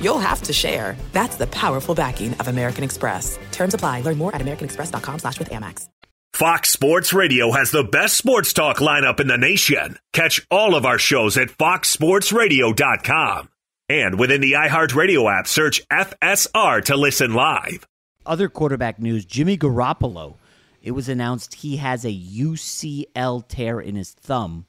you'll 0.00 0.18
have 0.18 0.42
to 0.42 0.52
share. 0.52 0.96
That's 1.12 1.36
the 1.36 1.46
powerful 1.48 1.94
backing 1.94 2.34
of 2.34 2.48
American 2.48 2.84
Express. 2.84 3.38
Terms 3.52 3.74
apply. 3.74 4.02
Learn 4.02 4.18
more 4.18 4.34
at 4.34 4.40
americanexpress.com 4.40 5.18
slash 5.18 5.38
with 5.38 5.50
Amex. 5.50 5.88
Fox 6.34 6.70
Sports 6.70 7.12
Radio 7.12 7.52
has 7.52 7.70
the 7.70 7.84
best 7.84 8.16
sports 8.16 8.52
talk 8.52 8.78
lineup 8.78 9.20
in 9.20 9.28
the 9.28 9.38
nation. 9.38 9.96
Catch 10.12 10.44
all 10.50 10.74
of 10.74 10.84
our 10.84 10.98
shows 10.98 11.36
at 11.36 11.46
foxsportsradio.com. 11.46 13.48
And 13.88 14.18
within 14.18 14.40
the 14.40 14.54
iHeartRadio 14.54 15.32
app, 15.32 15.46
search 15.46 15.86
FSR 15.88 16.84
to 16.86 16.96
listen 16.96 17.34
live. 17.34 17.86
Other 18.26 18.48
quarterback 18.48 18.98
news 18.98 19.24
Jimmy 19.24 19.56
Garoppolo. 19.56 20.34
It 20.82 20.90
was 20.90 21.08
announced 21.08 21.54
he 21.54 21.76
has 21.76 22.04
a 22.04 22.12
UCL 22.12 23.46
tear 23.46 23.80
in 23.80 23.94
his 23.94 24.10
thumb. 24.10 24.66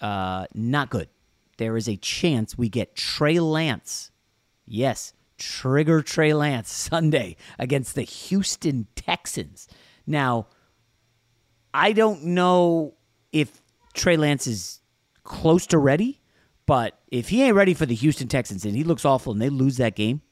Uh, 0.00 0.46
not 0.54 0.88
good. 0.88 1.10
There 1.58 1.76
is 1.76 1.90
a 1.90 1.96
chance 1.96 2.56
we 2.56 2.70
get 2.70 2.96
Trey 2.96 3.38
Lance. 3.38 4.10
Yes, 4.70 5.12
trigger 5.36 6.00
Trey 6.00 6.32
Lance 6.32 6.72
Sunday 6.90 7.36
against 7.58 7.96
the 7.96 8.02
Houston 8.02 8.86
Texans. 8.94 9.68
Now, 10.06 10.46
I 11.74 11.92
don't 11.92 12.22
know 12.24 12.94
if 13.32 13.60
Trey 13.94 14.16
Lance 14.16 14.46
is 14.46 14.80
close 15.24 15.66
to 15.68 15.78
ready, 15.78 16.20
but 16.66 16.98
if 17.08 17.28
he 17.30 17.42
ain't 17.42 17.56
ready 17.56 17.74
for 17.74 17.84
the 17.84 17.94
Houston 17.96 18.28
Texans 18.28 18.64
and 18.64 18.76
he 18.76 18.84
looks 18.84 19.04
awful 19.04 19.32
and 19.32 19.42
they 19.42 19.48
lose 19.48 19.76
that 19.78 19.96
game, 19.96 20.22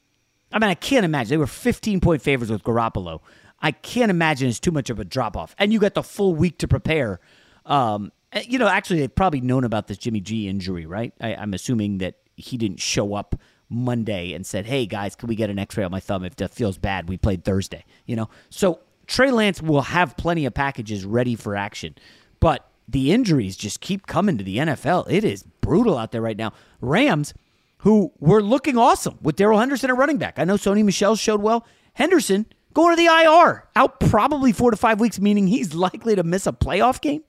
I 0.53 0.59
mean, 0.59 0.69
I 0.69 0.75
can't 0.75 1.05
imagine. 1.05 1.29
They 1.29 1.37
were 1.37 1.45
15 1.45 1.99
point 1.99 2.21
favorites 2.21 2.49
with 2.49 2.63
Garoppolo. 2.63 3.19
I 3.59 3.71
can't 3.71 4.09
imagine 4.09 4.47
it's 4.47 4.59
too 4.59 4.71
much 4.71 4.89
of 4.89 4.99
a 4.99 5.05
drop 5.05 5.35
off. 5.35 5.53
And 5.59 5.73
you 5.73 5.79
got 5.79 5.95
the 5.95 6.03
full 6.03 6.33
week 6.33 6.59
to 6.59 6.67
prepare. 6.67 7.19
Um, 7.65 8.13
you 8.47 8.57
know, 8.57 8.67
actually, 8.67 9.01
they've 9.01 9.13
probably 9.13 9.41
known 9.41 9.65
about 9.65 9.87
this 9.87 9.97
Jimmy 9.97 10.21
G 10.21 10.47
injury, 10.47 10.85
right? 10.85 11.13
I, 11.19 11.35
I'm 11.35 11.53
assuming 11.53 11.97
that 11.97 12.15
he 12.37 12.57
didn't 12.57 12.79
show 12.79 13.15
up 13.15 13.35
Monday 13.69 14.33
and 14.33 14.45
said, 14.45 14.65
"Hey 14.65 14.85
guys, 14.85 15.15
can 15.15 15.27
we 15.29 15.35
get 15.35 15.49
an 15.49 15.59
X-ray 15.59 15.83
on 15.83 15.91
my 15.91 15.99
thumb 15.99 16.23
if 16.23 16.39
it 16.39 16.51
feels 16.51 16.77
bad?" 16.77 17.07
We 17.09 17.17
played 17.17 17.43
Thursday, 17.43 17.85
you 18.05 18.15
know. 18.15 18.29
So 18.49 18.79
Trey 19.07 19.31
Lance 19.31 19.61
will 19.61 19.81
have 19.81 20.17
plenty 20.17 20.45
of 20.45 20.53
packages 20.53 21.05
ready 21.05 21.35
for 21.35 21.55
action, 21.55 21.95
but 22.39 22.69
the 22.87 23.11
injuries 23.11 23.55
just 23.55 23.81
keep 23.81 24.07
coming 24.07 24.37
to 24.37 24.43
the 24.43 24.57
NFL. 24.57 25.05
It 25.09 25.23
is 25.23 25.43
brutal 25.61 25.97
out 25.97 26.11
there 26.11 26.21
right 26.21 26.37
now. 26.37 26.53
Rams, 26.81 27.33
who 27.79 28.11
were 28.19 28.41
looking 28.41 28.77
awesome 28.77 29.17
with 29.21 29.35
Darrell 29.35 29.59
Henderson 29.59 29.89
at 29.89 29.97
running 29.97 30.17
back. 30.17 30.39
I 30.39 30.43
know 30.43 30.55
Sony 30.55 30.83
Michel 30.83 31.15
showed 31.15 31.41
well. 31.41 31.65
Henderson 31.93 32.45
going 32.73 32.95
to 32.95 33.01
the 33.01 33.07
IR, 33.07 33.67
out 33.75 33.99
probably 33.99 34.51
four 34.51 34.71
to 34.71 34.77
five 34.77 34.99
weeks, 34.99 35.19
meaning 35.19 35.47
he's 35.47 35.73
likely 35.75 36.15
to 36.15 36.23
miss 36.23 36.47
a 36.47 36.51
playoff 36.51 37.01
game. 37.01 37.23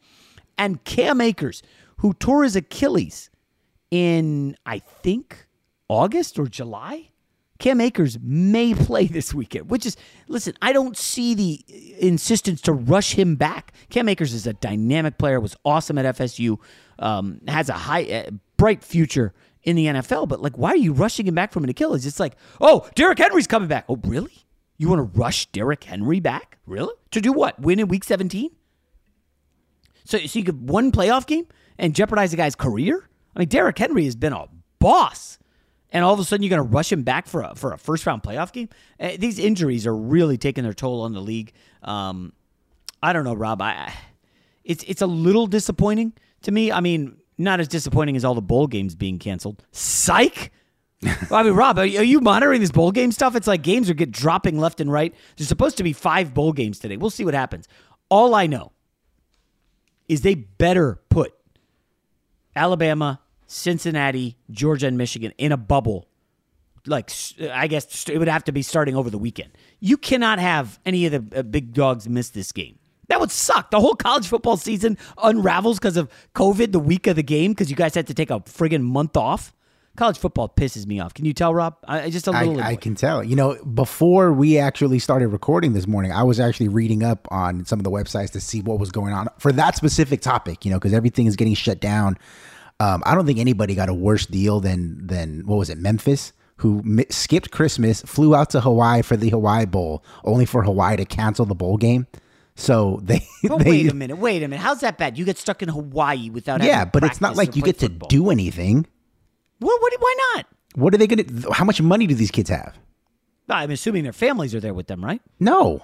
And 0.57 0.83
Cam 0.85 1.21
Akers, 1.21 1.63
who 1.99 2.15
tore 2.15 2.45
his 2.45 2.57
Achilles 2.57 3.31
in, 3.91 4.57
I 4.67 4.79
think, 4.79 5.47
August 5.91 6.39
or 6.39 6.47
July. 6.47 7.09
Cam 7.59 7.81
Akers 7.81 8.17
may 8.23 8.75
play 8.87 9.07
this 9.07 9.35
weekend, 9.35 9.69
which 9.69 9.85
is, 9.85 9.97
listen, 10.29 10.55
I 10.63 10.73
don't 10.73 10.97
see 10.97 11.35
the 11.35 11.65
insistence 11.99 12.61
to 12.63 12.73
rush 12.73 13.13
him 13.15 13.35
back. 13.35 13.73
Cam 13.91 14.09
Akers 14.09 14.33
is 14.33 14.47
a 14.47 14.53
dynamic 14.55 15.19
player, 15.19 15.41
was 15.41 15.57
awesome 15.65 15.99
at 15.99 16.17
FSU, 16.17 16.59
um, 17.01 17.41
has 17.49 17.69
a 17.69 17.75
high, 17.75 18.05
uh, 18.05 18.31
bright 18.57 18.85
future 18.85 19.35
in 19.65 19.77
the 19.77 19.87
NFL, 19.87 20.29
but 20.29 20.41
like, 20.41 20.57
why 20.57 20.71
are 20.71 20.77
you 20.77 20.93
rushing 20.93 21.27
him 21.27 21.35
back 21.35 21.53
from 21.53 21.65
an 21.65 21.71
Achilles? 21.71 22.07
It's 22.07 22.21
like, 22.21 22.37
oh, 22.61 22.89
Derrick 22.95 23.19
Henry's 23.19 23.47
coming 23.47 23.69
back. 23.69 23.85
Oh, 23.89 23.99
really? 24.05 24.47
You 24.79 24.89
want 24.89 25.01
to 25.01 25.19
rush 25.19 25.47
Derrick 25.47 25.85
Henry 25.85 26.21
back? 26.21 26.59
Really? 26.67 26.95
To 27.11 27.21
do 27.21 27.33
what? 27.33 27.61
Win 27.61 27.81
in 27.81 27.89
week 27.89 28.05
17? 28.05 28.51
So, 30.05 30.19
so 30.19 30.39
you 30.39 30.45
could 30.45 30.71
one 30.71 30.93
playoff 30.93 31.27
game 31.27 31.47
and 31.79 31.95
jeopardize 31.95 32.33
a 32.33 32.37
guy's 32.37 32.55
career? 32.55 33.09
I 33.35 33.41
mean, 33.41 33.49
Derrick 33.49 33.77
Henry 33.77 34.05
has 34.05 34.17
been 34.17 34.33
a 34.33 34.47
boss. 34.79 35.39
And 35.93 36.05
all 36.05 36.15
of 36.15 36.21
a 36.21 36.25
sudden, 36.25 36.43
you're 36.43 36.51
going 36.51 36.69
to 36.69 36.75
rush 36.75 36.93
him 36.93 37.03
back 37.03 37.27
for 37.27 37.43
a, 37.43 37.55
for 37.55 37.73
a 37.73 37.79
first 37.79 38.07
round 38.07 38.23
playoff 38.23 38.53
game? 38.53 38.69
Uh, 38.99 39.11
these 39.19 39.39
injuries 39.39 39.87
are 39.87 39.97
really 39.97 40.39
taking 40.39 40.65
their 40.65 40.73
toll 40.73 41.03
on 41.03 41.13
the 41.13 41.21
league. 41.21 41.53
Um, 41.83 42.33
I 43.03 43.13
don't 43.13 43.25
know, 43.25 43.35
Rob. 43.35 43.61
I, 43.63 43.93
it's 44.65 44.85
it's 44.85 45.03
a 45.03 45.07
little 45.07 45.47
disappointing 45.47 46.13
to 46.43 46.53
me. 46.53 46.71
I 46.71 46.81
mean, 46.81 47.17
not 47.39 47.59
as 47.61 47.69
disappointing 47.69 48.17
as 48.17 48.25
all 48.25 48.35
the 48.35 48.43
bowl 48.43 48.67
games 48.67 48.95
being 48.95 49.19
canceled. 49.19 49.65
Psych. 49.73 50.53
I 51.31 51.43
mean, 51.43 51.55
Rob, 51.55 51.79
are 51.79 51.87
you 51.87 52.21
monitoring 52.21 52.61
this 52.61 52.71
bowl 52.71 52.93
game 52.93 53.11
stuff? 53.11 53.35
It's 53.35 53.47
like 53.47 53.63
games 53.63 53.89
are 53.89 53.95
get 53.95 54.11
dropping 54.11 54.59
left 54.59 54.81
and 54.81 54.93
right. 54.93 55.15
There's 55.37 55.49
supposed 55.49 55.79
to 55.79 55.83
be 55.83 55.95
five 55.95 56.35
bowl 56.35 56.53
games 56.53 56.79
today. 56.79 56.99
We'll 56.99 57.09
see 57.09 57.25
what 57.25 57.33
happens. 57.33 57.67
All 58.11 58.35
I 58.35 58.47
know 58.47 58.73
is 60.09 60.21
they 60.21 60.35
better 60.35 61.01
put 61.09 61.33
Alabama, 62.55 63.21
Cincinnati, 63.51 64.37
Georgia, 64.53 64.87
and 64.87 64.97
Michigan 64.97 65.33
in 65.37 65.51
a 65.51 65.57
bubble. 65.57 66.07
Like, 66.87 67.11
I 67.53 67.67
guess 67.67 68.09
it 68.09 68.17
would 68.17 68.29
have 68.29 68.45
to 68.45 68.53
be 68.53 68.63
starting 68.63 68.95
over 68.95 69.11
the 69.11 69.19
weekend. 69.19 69.51
You 69.81 69.97
cannot 69.97 70.39
have 70.39 70.79
any 70.87 71.05
of 71.07 71.31
the 71.31 71.41
uh, 71.41 71.43
big 71.43 71.75
dogs 71.75 72.09
miss 72.09 72.31
this 72.31 72.53
game. 72.53 72.79
That 73.09 73.19
would 73.19 73.33
suck. 73.33 73.73
The 73.73 73.81
whole 73.81 73.97
college 73.97 74.29
football 74.29 74.57
season 74.57 74.97
unravels 75.21 75.81
because 75.81 75.97
of 75.97 76.09
COVID 76.37 76.71
the 76.71 76.79
week 76.79 77.09
of 77.09 77.17
the 77.17 77.25
game 77.25 77.51
because 77.51 77.71
you 77.71 77.77
guys 77.77 77.93
had 77.93 78.07
to 78.07 78.15
take 78.15 78.31
a 78.31 78.39
friggin' 78.39 78.83
month 78.83 79.17
off. 79.17 79.53
College 79.97 80.17
football 80.17 80.49
pisses 80.49 80.87
me 80.87 81.01
off. 81.01 81.13
Can 81.13 81.25
you 81.25 81.35
tell, 81.35 81.53
Rob? 81.53 81.77
I 81.89 82.09
just 82.09 82.29
a 82.29 82.31
little. 82.31 82.61
I, 82.63 82.69
I, 82.69 82.77
can 82.77 82.95
tell. 82.95 83.25
You 83.25 83.35
know, 83.35 83.57
before 83.65 84.33
we 84.33 84.59
actually 84.59 85.01
started 85.01 85.29
recording 85.29 85.73
this 85.73 85.89
morning, 85.89 86.13
I 86.13 86.23
was 86.23 86.39
actually 86.39 86.69
reading 86.69 87.03
up 87.03 87.27
on 87.33 87.65
some 87.65 87.81
of 87.81 87.85
the 87.85 87.91
websites 87.91 88.31
to 88.31 88.41
see 88.41 88.63
what 88.63 88.79
was 88.79 88.93
going 88.93 89.13
on 89.13 89.27
for 89.39 89.51
that 89.53 89.77
specific 89.77 90.21
topic. 90.21 90.65
You 90.65 90.71
know, 90.71 90.79
because 90.79 90.93
everything 90.93 91.27
is 91.27 91.35
getting 91.35 91.55
shut 91.55 91.81
down. 91.81 92.17
Um, 92.81 93.03
I 93.05 93.15
don't 93.15 93.27
think 93.27 93.39
anybody 93.39 93.75
got 93.75 93.89
a 93.89 93.95
worse 93.95 94.27
deal 94.27 94.59
than 94.61 95.07
than 95.07 95.47
what 95.47 95.57
was 95.57 95.71
it, 95.71 95.79
Memphis, 95.79 96.33
who 96.57 96.83
mi- 96.83 97.07
skipped 97.11 97.51
Christmas, 97.51 98.01
flew 98.03 98.35
out 98.35 98.51
to 98.51 98.61
Hawaii 98.61 99.03
for 99.03 99.17
the 99.17 99.29
Hawaii 99.29 99.67
Bowl, 99.67 100.03
only 100.25 100.47
for 100.47 100.63
Hawaii 100.63 100.97
to 100.97 101.05
cancel 101.05 101.45
the 101.45 101.55
bowl 101.55 101.77
game. 101.77 102.07
So 102.57 103.01
they. 103.05 103.27
But 103.45 103.59
they, 103.59 103.71
wait 103.71 103.91
a 103.91 103.95
minute. 103.95 104.17
Wait 104.17 104.43
a 104.43 104.49
minute. 104.49 104.63
How's 104.63 104.81
that 104.81 104.99
bad? 104.99 105.19
You 105.19 105.25
get 105.25 105.39
stuck 105.39 105.63
in 105.63 105.69
Hawaii 105.69 106.31
without. 106.31 106.63
Yeah, 106.63 106.85
but 106.87 107.05
it's 107.05 107.21
not 107.21 107.37
like 107.37 107.55
you 107.55 107.63
get 107.63 107.79
football. 107.79 108.09
to 108.09 108.17
do 108.17 108.31
anything. 108.31 108.87
What, 109.59 109.81
what? 109.83 109.93
Why 110.01 110.17
not? 110.35 110.47
What 110.75 110.95
are 110.95 110.99
they 110.99 111.07
going 111.07 111.25
to? 111.25 111.53
How 111.53 111.65
much 111.65 111.83
money 111.83 112.07
do 112.07 112.15
these 112.15 112.31
kids 112.31 112.49
have? 112.49 112.77
I'm 113.49 113.71
assuming 113.71 114.05
their 114.05 114.13
families 114.13 114.55
are 114.55 114.61
there 114.61 114.75
with 114.75 114.87
them, 114.87 115.05
right? 115.05 115.21
No. 115.39 115.83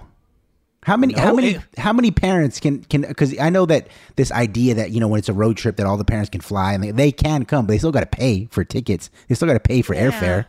How 0.86 0.96
many? 0.96 1.14
No, 1.14 1.22
how 1.22 1.34
many? 1.34 1.48
it- 1.56 1.62
how 1.78 1.92
many 1.92 2.12
parents 2.12 2.60
can 2.60 2.84
can? 2.84 3.00
Because 3.02 3.36
I 3.40 3.50
know 3.50 3.66
that 3.66 3.88
this 4.14 4.30
idea 4.30 4.74
that 4.74 4.92
you 4.92 5.00
know 5.00 5.08
when 5.08 5.18
it's 5.18 5.28
a 5.28 5.32
road 5.32 5.56
trip 5.56 5.76
that 5.78 5.86
all 5.86 5.96
the 5.96 6.04
parents 6.04 6.30
can 6.30 6.40
fly 6.40 6.74
and 6.74 6.82
they, 6.84 6.92
they 6.92 7.10
can 7.10 7.44
come, 7.44 7.66
but 7.66 7.72
they 7.72 7.78
still 7.78 7.90
got 7.90 8.00
to 8.00 8.06
pay 8.06 8.46
for 8.52 8.62
tickets. 8.64 9.10
They 9.26 9.34
still 9.34 9.48
got 9.48 9.54
to 9.54 9.60
pay 9.60 9.82
for 9.82 9.96
airfare. 9.96 10.46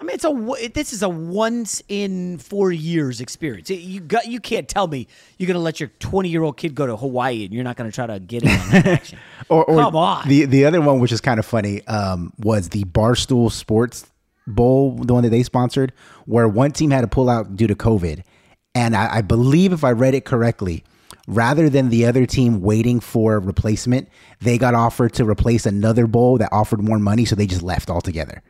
I 0.00 0.04
mean, 0.04 0.14
it's 0.14 0.24
a 0.24 0.70
this 0.74 0.92
is 0.92 1.02
a 1.04 1.08
once 1.08 1.82
in 1.88 2.38
four 2.38 2.72
years 2.72 3.20
experience. 3.20 3.70
You 3.70 4.00
got 4.00 4.26
you 4.26 4.40
can't 4.40 4.66
tell 4.66 4.88
me 4.88 5.06
you're 5.38 5.46
going 5.46 5.54
to 5.54 5.60
let 5.60 5.78
your 5.78 5.90
20 6.00 6.28
year 6.28 6.42
old 6.42 6.56
kid 6.56 6.74
go 6.74 6.86
to 6.88 6.96
Hawaii 6.96 7.44
and 7.44 7.54
you're 7.54 7.62
not 7.62 7.76
going 7.76 7.88
to 7.88 7.94
try 7.94 8.08
to 8.08 8.18
get 8.18 8.42
in 8.42 8.48
on 8.48 8.70
that 8.70 8.86
action. 8.86 9.18
Or, 9.48 9.64
or 9.64 9.82
Come 9.82 9.96
on. 9.96 10.26
The 10.28 10.46
the 10.46 10.64
other 10.64 10.80
one, 10.80 10.98
which 11.00 11.12
is 11.12 11.20
kind 11.20 11.38
of 11.38 11.46
funny, 11.46 11.86
um, 11.86 12.32
was 12.38 12.70
the 12.70 12.82
Barstool 12.84 13.52
Sports 13.52 14.10
Bowl, 14.48 14.96
the 14.96 15.12
one 15.14 15.22
that 15.22 15.30
they 15.30 15.42
sponsored, 15.44 15.92
where 16.26 16.48
one 16.48 16.72
team 16.72 16.90
had 16.90 17.00
to 17.02 17.06
pull 17.08 17.28
out 17.28 17.54
due 17.56 17.66
to 17.68 17.74
COVID, 17.74 18.22
and 18.74 18.96
I, 18.96 19.16
I 19.16 19.22
believe 19.22 19.72
if 19.72 19.84
I 19.84 19.92
read 19.92 20.14
it 20.14 20.24
correctly. 20.24 20.84
Rather 21.26 21.68
than 21.68 21.90
the 21.90 22.06
other 22.06 22.26
team 22.26 22.60
waiting 22.60 22.98
for 22.98 23.38
replacement, 23.38 24.08
they 24.40 24.58
got 24.58 24.74
offered 24.74 25.12
to 25.14 25.24
replace 25.24 25.64
another 25.64 26.06
bowl 26.06 26.38
that 26.38 26.48
offered 26.50 26.82
more 26.82 26.98
money, 26.98 27.24
so 27.24 27.36
they 27.36 27.46
just 27.46 27.62
left 27.62 27.88
altogether. 27.88 28.42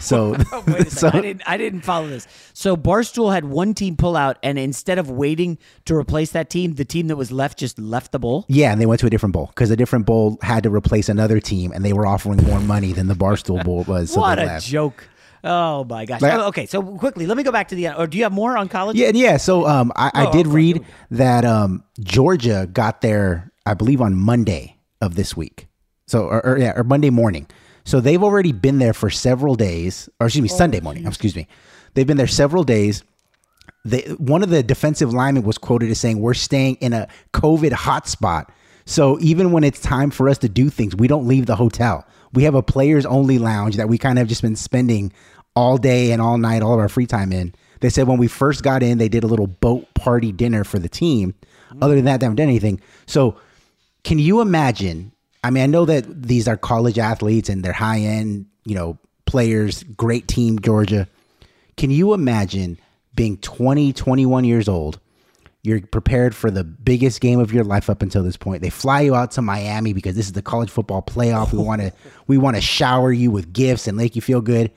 So, 0.00 0.36
so. 0.88 1.08
I 1.12 1.20
didn't. 1.20 1.42
I 1.46 1.56
didn't 1.56 1.82
follow 1.82 2.08
this. 2.08 2.26
So 2.52 2.76
Barstool 2.76 3.32
had 3.32 3.44
one 3.44 3.74
team 3.74 3.96
pull 3.96 4.16
out, 4.16 4.38
and 4.42 4.58
instead 4.58 4.98
of 4.98 5.10
waiting 5.10 5.58
to 5.84 5.94
replace 5.94 6.30
that 6.32 6.50
team, 6.50 6.74
the 6.74 6.84
team 6.84 7.08
that 7.08 7.16
was 7.16 7.30
left 7.30 7.58
just 7.58 7.78
left 7.78 8.12
the 8.12 8.18
bowl. 8.18 8.44
Yeah, 8.48 8.72
and 8.72 8.80
they 8.80 8.86
went 8.86 9.00
to 9.00 9.06
a 9.06 9.10
different 9.10 9.32
bowl 9.32 9.46
because 9.46 9.70
a 9.70 9.76
different 9.76 10.06
bowl 10.06 10.38
had 10.42 10.62
to 10.64 10.70
replace 10.70 11.08
another 11.08 11.40
team, 11.40 11.72
and 11.72 11.84
they 11.84 11.92
were 11.92 12.06
offering 12.06 12.42
more 12.44 12.60
money 12.60 12.92
than 12.92 13.06
the 13.06 13.14
Barstool 13.14 13.62
Bowl 13.64 13.84
was. 13.84 14.12
So 14.12 14.20
what 14.20 14.36
they 14.36 14.42
a 14.42 14.46
left. 14.46 14.66
joke! 14.66 15.08
Oh 15.44 15.84
my 15.84 16.04
gosh. 16.04 16.20
Like- 16.20 16.32
Oh, 16.34 16.48
okay, 16.48 16.66
so 16.66 16.82
quickly, 16.82 17.26
let 17.26 17.36
me 17.36 17.42
go 17.42 17.52
back 17.52 17.68
to 17.68 17.74
the. 17.74 17.96
Or 17.98 18.06
do 18.06 18.18
you 18.18 18.24
have 18.24 18.32
more 18.32 18.56
on 18.56 18.68
college? 18.68 18.96
Yeah, 18.96 19.10
yeah. 19.14 19.36
So 19.36 19.66
um, 19.66 19.92
I, 19.96 20.10
I 20.14 20.26
Oh, 20.26 20.32
did 20.32 20.46
okay. 20.46 20.54
read 20.54 20.84
that 21.10 21.44
um, 21.44 21.84
Georgia 22.00 22.68
got 22.72 23.00
there, 23.00 23.52
I 23.66 23.74
believe, 23.74 24.00
on 24.00 24.14
Monday 24.14 24.76
of 25.00 25.14
this 25.14 25.36
week. 25.36 25.68
So, 26.06 26.24
or, 26.24 26.44
or 26.44 26.58
yeah, 26.58 26.72
or 26.76 26.84
Monday 26.84 27.10
morning. 27.10 27.46
So 27.84 28.00
they've 28.00 28.22
already 28.22 28.52
been 28.52 28.78
there 28.78 28.92
for 28.92 29.08
several 29.10 29.54
days, 29.54 30.08
or 30.20 30.26
excuse 30.26 30.42
me, 30.42 30.48
Sunday 30.48 30.80
morning. 30.80 31.06
Excuse 31.06 31.34
me. 31.36 31.46
They've 31.94 32.06
been 32.06 32.16
there 32.18 32.26
several 32.26 32.64
days. 32.64 33.02
They, 33.84 34.02
one 34.18 34.42
of 34.42 34.50
the 34.50 34.62
defensive 34.62 35.12
linemen 35.14 35.44
was 35.44 35.56
quoted 35.56 35.90
as 35.90 35.98
saying, 36.00 36.20
"We're 36.20 36.34
staying 36.34 36.76
in 36.76 36.92
a 36.92 37.08
COVID 37.32 37.70
hotspot." 37.70 38.46
So 38.84 39.18
even 39.20 39.52
when 39.52 39.64
it's 39.64 39.80
time 39.80 40.10
for 40.10 40.28
us 40.28 40.38
to 40.38 40.48
do 40.48 40.68
things, 40.70 40.96
we 40.96 41.08
don't 41.08 41.26
leave 41.28 41.46
the 41.46 41.56
hotel. 41.56 42.06
We 42.32 42.44
have 42.44 42.54
a 42.54 42.62
players 42.62 43.06
only 43.06 43.38
lounge 43.38 43.76
that 43.76 43.88
we 43.88 43.98
kind 43.98 44.18
of 44.18 44.28
just 44.28 44.42
been 44.42 44.56
spending 44.56 45.12
all 45.56 45.76
day 45.78 46.12
and 46.12 46.22
all 46.22 46.38
night, 46.38 46.62
all 46.62 46.74
of 46.74 46.80
our 46.80 46.88
free 46.88 47.06
time 47.06 47.32
in. 47.32 47.54
They 47.80 47.90
said 47.90 48.06
when 48.06 48.18
we 48.18 48.28
first 48.28 48.62
got 48.62 48.82
in, 48.82 48.98
they 48.98 49.08
did 49.08 49.24
a 49.24 49.28
little 49.28 49.46
boat 49.46 49.92
party 49.94 50.32
dinner 50.32 50.64
for 50.64 50.78
the 50.78 50.88
team. 50.88 51.34
Mm. 51.72 51.82
Other 51.82 51.94
than 51.94 52.04
that, 52.04 52.20
they 52.20 52.26
haven't 52.26 52.36
done 52.36 52.48
anything. 52.48 52.80
So 53.06 53.36
can 54.04 54.18
you 54.18 54.40
imagine? 54.40 55.12
I 55.42 55.50
mean, 55.50 55.62
I 55.62 55.66
know 55.66 55.84
that 55.84 56.22
these 56.22 56.48
are 56.48 56.56
college 56.56 56.98
athletes 56.98 57.48
and 57.48 57.64
they're 57.64 57.72
high 57.72 58.00
end, 58.00 58.46
you 58.64 58.74
know, 58.74 58.98
players, 59.26 59.82
great 59.82 60.26
team, 60.26 60.58
Georgia. 60.58 61.08
Can 61.76 61.90
you 61.90 62.14
imagine 62.14 62.78
being 63.14 63.36
20, 63.38 63.92
21 63.92 64.44
years 64.44 64.68
old? 64.68 64.98
You're 65.68 65.82
prepared 65.82 66.34
for 66.34 66.50
the 66.50 66.64
biggest 66.64 67.20
game 67.20 67.40
of 67.40 67.52
your 67.52 67.62
life 67.62 67.90
up 67.90 68.00
until 68.00 68.22
this 68.22 68.38
point. 68.38 68.62
They 68.62 68.70
fly 68.70 69.02
you 69.02 69.14
out 69.14 69.32
to 69.32 69.42
Miami 69.42 69.92
because 69.92 70.16
this 70.16 70.24
is 70.24 70.32
the 70.32 70.40
college 70.40 70.70
football 70.70 71.02
playoff. 71.02 71.52
We 71.52 71.58
want 71.58 71.82
to 71.82 71.92
we 72.26 72.38
want 72.38 72.56
to 72.56 72.62
shower 72.62 73.12
you 73.12 73.30
with 73.30 73.52
gifts 73.52 73.86
and 73.86 73.94
make 73.94 74.16
you 74.16 74.22
feel 74.22 74.40
good. 74.40 74.72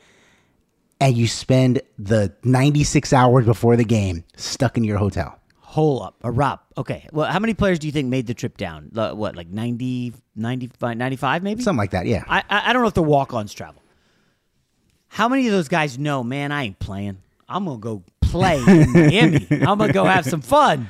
And 0.99 1.17
you 1.17 1.27
spend 1.27 1.81
the 1.97 2.35
96 2.43 3.13
hours 3.13 3.45
before 3.45 3.77
the 3.77 3.85
game 3.85 4.25
stuck 4.35 4.77
in 4.77 4.83
your 4.83 4.97
hotel. 4.97 5.39
Hold 5.59 6.01
up. 6.01 6.15
A 6.23 6.29
Rob. 6.29 6.59
Okay. 6.77 7.07
Well, 7.13 7.31
how 7.31 7.39
many 7.39 7.53
players 7.53 7.79
do 7.79 7.87
you 7.87 7.93
think 7.93 8.09
made 8.09 8.27
the 8.27 8.33
trip 8.33 8.57
down? 8.57 8.91
Uh, 8.93 9.13
what, 9.13 9.37
like 9.37 9.47
90, 9.47 10.13
95, 10.35 10.97
95 10.97 11.41
maybe? 11.41 11.63
Something 11.63 11.77
like 11.77 11.91
that, 11.91 12.05
yeah. 12.05 12.25
I, 12.27 12.43
I 12.49 12.73
don't 12.73 12.81
know 12.81 12.89
if 12.89 12.93
the 12.95 13.01
walk 13.01 13.33
ons 13.33 13.53
travel. 13.53 13.81
How 15.07 15.29
many 15.29 15.47
of 15.47 15.53
those 15.53 15.69
guys 15.69 15.97
know, 15.97 16.21
man, 16.21 16.51
I 16.51 16.63
ain't 16.63 16.79
playing. 16.79 17.19
I'm 17.47 17.63
going 17.63 17.77
to 17.77 17.81
go 17.81 18.03
play 18.31 18.57
in 18.57 18.91
Miami. 18.93 19.47
I'm 19.51 19.77
going 19.77 19.89
to 19.89 19.93
go 19.93 20.05
have 20.05 20.25
some 20.25 20.41
fun. 20.41 20.89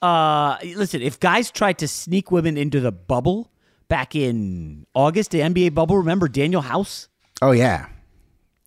Uh, 0.00 0.56
listen, 0.76 1.02
if 1.02 1.18
guys 1.18 1.50
tried 1.50 1.78
to 1.78 1.88
sneak 1.88 2.30
women 2.30 2.56
into 2.56 2.80
the 2.80 2.92
bubble 2.92 3.50
back 3.88 4.14
in 4.14 4.86
August, 4.94 5.32
the 5.32 5.40
NBA 5.40 5.74
bubble, 5.74 5.96
remember 5.98 6.28
Danuel 6.28 6.62
House? 6.62 7.08
oh 7.42 7.52
yeah. 7.52 7.88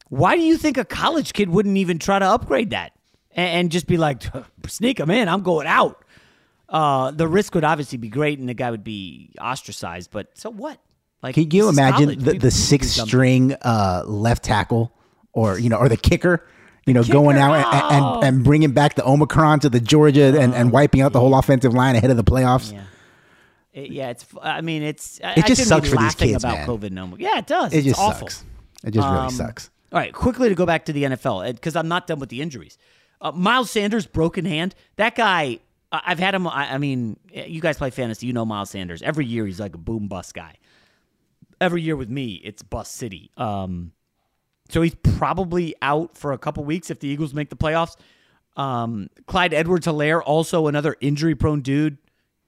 Why 0.09 0.35
do 0.35 0.41
you 0.41 0.57
think 0.57 0.77
a 0.77 0.83
college 0.83 1.31
kid 1.31 1.49
wouldn't 1.49 1.77
even 1.77 1.97
try 1.97 2.19
to 2.19 2.25
upgrade 2.25 2.71
that 2.71 2.91
and, 3.31 3.49
and 3.49 3.71
just 3.71 3.87
be 3.87 3.95
like, 3.95 4.23
sneak 4.67 4.97
them 4.97 5.09
in? 5.09 5.29
I'm 5.29 5.41
going 5.41 5.67
out. 5.67 6.03
Uh, 6.67 7.11
the 7.11 7.27
risk 7.29 7.55
would 7.55 7.63
obviously 7.63 7.97
be 7.97 8.09
great, 8.09 8.37
and 8.39 8.47
the 8.49 8.53
guy 8.53 8.71
would 8.71 8.83
be 8.83 9.33
ostracized. 9.39 10.11
But 10.11 10.37
so 10.37 10.49
what? 10.49 10.79
Like, 11.23 11.35
Can 11.35 11.49
you 11.51 11.69
imagine 11.69 12.05
college. 12.05 12.19
the, 12.19 12.25
the 12.25 12.31
people 12.33 12.49
do 12.49 12.49
six 12.49 12.87
string 12.91 13.53
uh, 13.61 14.03
left 14.05 14.43
tackle 14.43 14.91
or 15.33 15.57
you 15.59 15.69
know 15.69 15.77
or 15.77 15.87
the 15.87 15.97
kicker, 15.97 16.45
you 16.85 16.93
know, 16.93 17.01
kicker, 17.01 17.13
going 17.13 17.37
out 17.37 17.53
and, 17.53 18.03
oh. 18.03 18.15
and, 18.15 18.23
and 18.37 18.43
bringing 18.43 18.71
back 18.71 18.95
the 18.95 19.05
Omicron 19.07 19.59
to 19.61 19.69
the 19.69 19.79
Georgia 19.79 20.39
and, 20.39 20.53
and 20.53 20.71
wiping 20.71 21.01
out 21.01 21.13
the 21.13 21.19
whole 21.19 21.35
offensive 21.35 21.73
line 21.73 21.95
ahead 21.95 22.11
of 22.11 22.17
the 22.17 22.23
playoffs? 22.23 22.71
Yeah. 22.73 22.83
It- 23.73 23.91
yeah, 23.91 24.09
it's. 24.09 24.25
I 24.41 24.61
mean, 24.61 24.83
it's. 24.83 25.19
It 25.19 25.43
I 25.43 25.47
just 25.47 25.65
sucks 25.65 25.89
for 25.89 25.97
these 25.97 26.15
kids, 26.15 26.43
about 26.43 26.57
man. 26.57 26.67
COVID 26.67 26.91
no 26.91 27.07
more. 27.07 27.19
Yeah, 27.19 27.37
it 27.37 27.47
does. 27.47 27.71
It 27.73 27.77
it's 27.77 27.87
just 27.87 27.99
awful. 27.99 28.27
sucks. 28.27 28.45
It 28.83 28.91
just 28.91 29.07
really 29.07 29.19
Um, 29.19 29.29
sucks. 29.31 29.69
All 29.93 29.99
right, 29.99 30.13
quickly 30.13 30.49
to 30.49 30.55
go 30.55 30.65
back 30.65 30.85
to 30.85 30.93
the 30.93 31.03
NFL 31.03 31.53
because 31.53 31.75
I'm 31.75 31.87
not 31.87 32.07
done 32.07 32.19
with 32.19 32.29
the 32.29 32.41
injuries. 32.41 32.77
Uh, 33.21 33.31
Miles 33.31 33.69
Sanders 33.69 34.05
broken 34.05 34.45
hand. 34.45 34.73
That 34.95 35.15
guy, 35.15 35.59
I've 35.91 36.19
had 36.19 36.33
him. 36.33 36.47
I, 36.47 36.73
I 36.73 36.77
mean, 36.77 37.17
you 37.31 37.61
guys 37.61 37.77
play 37.77 37.91
fantasy. 37.91 38.25
You 38.27 38.33
know 38.33 38.45
Miles 38.45 38.69
Sanders. 38.71 39.01
Every 39.01 39.25
year 39.25 39.45
he's 39.45 39.59
like 39.59 39.75
a 39.75 39.77
boom 39.77 40.07
bust 40.07 40.33
guy. 40.33 40.55
Every 41.59 41.81
year 41.81 41.95
with 41.95 42.09
me, 42.09 42.41
it's 42.43 42.63
bust 42.63 42.95
city. 42.95 43.29
Um, 43.37 43.91
so 44.71 44.81
he's 44.81 44.95
probably 44.95 45.75
out 45.81 46.17
for 46.17 46.31
a 46.31 46.37
couple 46.37 46.63
weeks 46.63 46.89
if 46.89 46.99
the 46.99 47.07
Eagles 47.07 47.33
make 47.33 47.49
the 47.49 47.55
playoffs. 47.55 47.95
Um, 48.55 49.09
Clyde 49.27 49.53
Edwards 49.53 49.85
Helaire, 49.85 50.21
also 50.25 50.67
another 50.67 50.95
injury 51.01 51.35
prone 51.35 51.61
dude. 51.61 51.97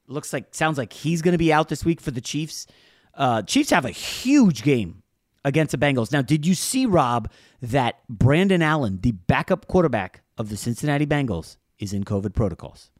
Looks 0.06 0.32
like, 0.32 0.54
sounds 0.54 0.78
like 0.78 0.92
he's 0.92 1.22
going 1.22 1.32
to 1.32 1.38
be 1.38 1.52
out 1.52 1.68
this 1.68 1.84
week 1.84 2.00
for 2.00 2.10
the 2.10 2.20
Chiefs. 2.20 2.66
Uh, 3.14 3.42
Chiefs 3.42 3.70
have 3.70 3.84
a 3.84 3.90
huge 3.90 4.62
game 4.62 5.02
against 5.44 5.72
the 5.72 5.78
Bengals. 5.78 6.12
Now, 6.12 6.22
did 6.22 6.46
you 6.46 6.54
see, 6.54 6.86
Rob, 6.86 7.30
that 7.62 7.96
Brandon 8.08 8.62
Allen, 8.62 9.00
the 9.02 9.12
backup 9.12 9.66
quarterback 9.66 10.22
of 10.36 10.48
the 10.48 10.56
Cincinnati 10.56 11.06
Bengals 11.06 11.56
is 11.78 11.92
in 11.92 12.04
COVID 12.04 12.34
protocols. 12.34 12.90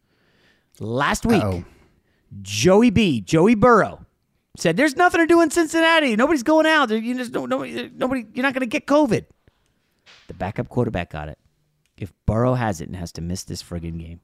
Last 0.80 1.26
week, 1.26 1.42
Uh-oh. 1.42 1.64
Joey 2.42 2.90
B, 2.90 3.20
Joey 3.20 3.54
Burrow, 3.54 4.03
said 4.56 4.76
there's 4.76 4.96
nothing 4.96 5.20
to 5.20 5.26
do 5.26 5.40
in 5.40 5.50
Cincinnati. 5.50 6.16
Nobody's 6.16 6.42
going 6.42 6.66
out. 6.66 6.90
You 6.90 7.14
just, 7.14 7.32
no, 7.32 7.46
nobody, 7.46 7.90
nobody, 7.94 8.26
you're 8.34 8.42
not 8.42 8.54
going 8.54 8.60
to 8.60 8.66
get 8.66 8.86
COVID. 8.86 9.24
The 10.28 10.34
backup 10.34 10.68
quarterback 10.68 11.10
got 11.10 11.28
it. 11.28 11.38
If 11.96 12.12
Burrow 12.26 12.54
has 12.54 12.80
it 12.80 12.88
and 12.88 12.96
has 12.96 13.12
to 13.12 13.20
miss 13.20 13.44
this 13.44 13.62
friggin' 13.62 13.98
game, 13.98 14.20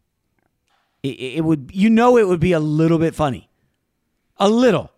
it, 1.03 1.09
it 1.09 1.45
would, 1.45 1.71
you 1.73 1.91
know, 1.91 2.17
it 2.17 2.27
would 2.27 2.41
be 2.41 2.53
a 2.53 2.61
little 2.61 2.99
bit 2.99 3.15
funny. 3.15 3.49
A 4.39 4.49
little. 4.49 4.91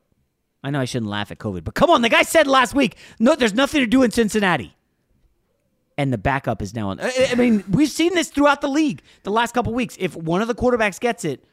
I 0.63 0.71
know 0.71 0.81
I 0.81 0.85
shouldn't 0.85 1.11
laugh 1.11 1.31
at 1.31 1.39
COVID, 1.39 1.65
but 1.65 1.75
come 1.75 1.91
on. 1.91 2.03
The 2.03 2.09
guy 2.09 2.23
said 2.23 2.47
last 2.47 2.75
week, 2.75 2.97
no, 3.19 3.35
there's 3.35 3.55
nothing 3.55 3.81
to 3.81 3.87
do 3.87 4.03
in 4.03 4.11
Cincinnati. 4.11 4.77
And 5.99 6.13
the 6.13 6.19
backup 6.19 6.63
is 6.63 6.75
now 6.75 6.89
on. 6.89 7.01
I 7.01 7.35
mean, 7.35 7.65
we've 7.69 7.91
seen 7.91 8.15
this 8.15 8.31
throughout 8.31 8.61
the 8.61 8.69
league 8.69 9.03
the 9.25 9.31
last 9.31 9.53
couple 9.53 9.75
weeks. 9.75 9.97
If 9.99 10.17
one 10.17 10.41
of 10.41 10.49
the 10.49 10.55
quarterbacks 10.55 10.99
gets 10.99 11.25
it, 11.25 11.45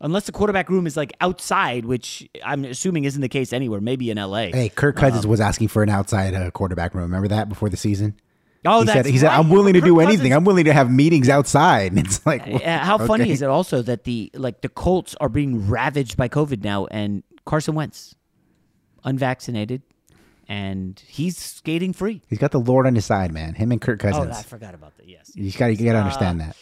unless 0.00 0.26
the 0.26 0.32
quarterback 0.32 0.68
room 0.68 0.86
is 0.86 0.96
like 0.96 1.12
outside, 1.20 1.84
which 1.84 2.28
I'm 2.44 2.64
assuming 2.64 3.04
isn't 3.04 3.20
the 3.20 3.28
case 3.28 3.52
anywhere, 3.52 3.80
maybe 3.80 4.10
in 4.10 4.18
LA. 4.18 4.46
Hey, 4.48 4.68
Kirk 4.68 4.96
Cousins 4.96 5.26
was 5.26 5.40
asking 5.40 5.68
for 5.68 5.82
an 5.82 5.88
outside 5.88 6.34
uh, 6.34 6.50
quarterback 6.50 6.94
room. 6.94 7.04
Remember 7.04 7.28
that 7.28 7.48
before 7.48 7.68
the 7.68 7.76
season? 7.76 8.14
oh, 8.64 8.80
he 8.80 8.86
that's 8.86 8.96
said, 8.96 9.06
he 9.06 9.18
said. 9.18 9.30
I'm 9.30 9.48
willing 9.48 9.74
to 9.74 9.80
Kirk 9.80 9.86
do 9.86 10.00
anything. 10.00 10.16
Cousins- 10.18 10.34
I'm 10.34 10.44
willing 10.44 10.64
to 10.64 10.72
have 10.72 10.90
meetings 10.90 11.28
outside. 11.28 11.92
And 11.96 12.04
it's 12.06 12.24
like, 12.26 12.44
Yeah, 12.46 12.84
how 12.84 12.98
funny 12.98 13.30
is 13.30 13.42
it 13.42 13.48
also 13.48 13.82
that 13.82 14.04
the 14.04 14.30
like 14.34 14.60
the 14.60 14.68
Colts 14.68 15.14
are 15.20 15.28
being 15.28 15.68
ravaged 15.68 16.16
by 16.16 16.28
COVID 16.28 16.64
now, 16.64 16.86
and 16.86 17.22
Carson 17.44 17.74
Wentz, 17.74 18.14
unvaccinated, 19.04 19.82
and 20.48 21.00
he's 21.06 21.36
skating 21.36 21.92
free. 21.92 22.22
He's 22.28 22.38
got 22.38 22.50
the 22.50 22.60
Lord 22.60 22.86
on 22.86 22.94
his 22.94 23.04
side, 23.04 23.32
man. 23.32 23.54
Him 23.54 23.72
and 23.72 23.80
Kirk 23.80 24.00
Cousins. 24.00 24.34
Oh, 24.34 24.38
I 24.38 24.42
forgot 24.42 24.74
about 24.74 24.96
that. 24.96 25.08
Yes. 25.08 25.30
you 25.34 25.50
got 25.52 25.68
to 25.68 25.76
got 25.76 25.92
to 25.92 25.98
understand 25.98 26.40
that. 26.40 26.56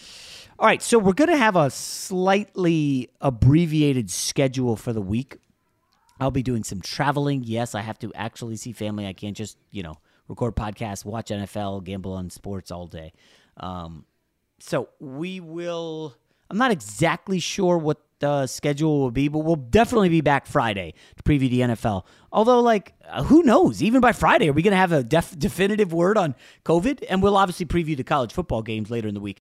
All 0.56 0.66
right, 0.66 0.80
so 0.80 1.00
we're 1.00 1.14
going 1.14 1.30
to 1.30 1.36
have 1.36 1.56
a 1.56 1.68
slightly 1.68 3.10
abbreviated 3.20 4.08
schedule 4.08 4.76
for 4.76 4.92
the 4.92 5.00
week. 5.00 5.38
I'll 6.20 6.30
be 6.30 6.44
doing 6.44 6.62
some 6.62 6.80
traveling. 6.80 7.42
Yes, 7.44 7.74
I 7.74 7.80
have 7.80 7.98
to 7.98 8.12
actually 8.14 8.54
see 8.56 8.70
family. 8.70 9.06
I 9.06 9.14
can't 9.14 9.36
just, 9.36 9.58
you 9.72 9.82
know, 9.82 9.96
record 10.28 10.54
podcasts, 10.54 11.04
watch 11.04 11.30
NFL, 11.30 11.82
gamble 11.82 12.12
on 12.12 12.30
sports 12.30 12.70
all 12.70 12.86
day. 12.86 13.12
Um, 13.56 14.04
so 14.60 14.90
we 15.00 15.40
will. 15.40 16.14
I'm 16.48 16.56
not 16.56 16.70
exactly 16.70 17.40
sure 17.40 17.76
what 17.76 18.00
the 18.20 18.46
schedule 18.46 19.00
will 19.00 19.10
be, 19.10 19.26
but 19.26 19.40
we'll 19.40 19.56
definitely 19.56 20.08
be 20.08 20.20
back 20.20 20.46
Friday 20.46 20.94
to 21.16 21.22
preview 21.24 21.50
the 21.50 21.60
NFL. 21.60 22.04
Although, 22.30 22.60
like, 22.60 22.94
uh, 23.08 23.24
who 23.24 23.42
knows? 23.42 23.82
Even 23.82 24.00
by 24.00 24.12
Friday, 24.12 24.48
are 24.48 24.52
we 24.52 24.62
going 24.62 24.70
to 24.70 24.76
have 24.76 24.92
a 24.92 25.02
def- 25.02 25.36
definitive 25.36 25.92
word 25.92 26.16
on 26.16 26.36
COVID? 26.64 27.04
And 27.08 27.22
we'll 27.22 27.36
obviously 27.36 27.66
preview 27.66 27.96
the 27.96 28.04
college 28.04 28.32
football 28.32 28.62
games 28.62 28.88
later 28.88 29.08
in 29.08 29.14
the 29.14 29.20
week. 29.20 29.40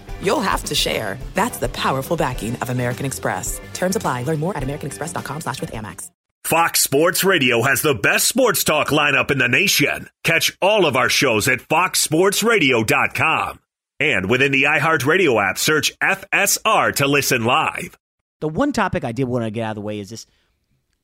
you'll 0.21 0.41
have 0.41 0.63
to 0.65 0.75
share. 0.75 1.17
That's 1.33 1.59
the 1.59 1.69
powerful 1.69 2.17
backing 2.17 2.55
of 2.57 2.69
American 2.69 3.05
Express. 3.05 3.61
Terms 3.73 3.95
apply. 3.95 4.23
Learn 4.23 4.39
more 4.39 4.55
at 4.57 4.63
americanexpress.com 4.63 5.41
slash 5.41 5.61
with 5.61 5.71
Amex. 5.71 6.11
Fox 6.43 6.81
Sports 6.81 7.23
Radio 7.23 7.61
has 7.61 7.81
the 7.81 7.93
best 7.93 8.27
sports 8.27 8.63
talk 8.63 8.87
lineup 8.87 9.31
in 9.31 9.37
the 9.37 9.47
nation. 9.47 10.09
Catch 10.23 10.57
all 10.61 10.85
of 10.85 10.95
our 10.95 11.07
shows 11.07 11.47
at 11.47 11.59
foxsportsradio.com. 11.59 13.59
And 13.99 14.29
within 14.29 14.51
the 14.51 14.63
iHeartRadio 14.63 15.49
app, 15.49 15.59
search 15.59 15.97
FSR 15.99 16.95
to 16.95 17.07
listen 17.07 17.45
live. 17.45 17.97
The 18.39 18.49
one 18.49 18.71
topic 18.71 19.03
I 19.03 19.11
did 19.11 19.25
want 19.25 19.45
to 19.45 19.51
get 19.51 19.63
out 19.63 19.71
of 19.71 19.75
the 19.75 19.81
way 19.81 19.99
is 19.99 20.09
this 20.09 20.25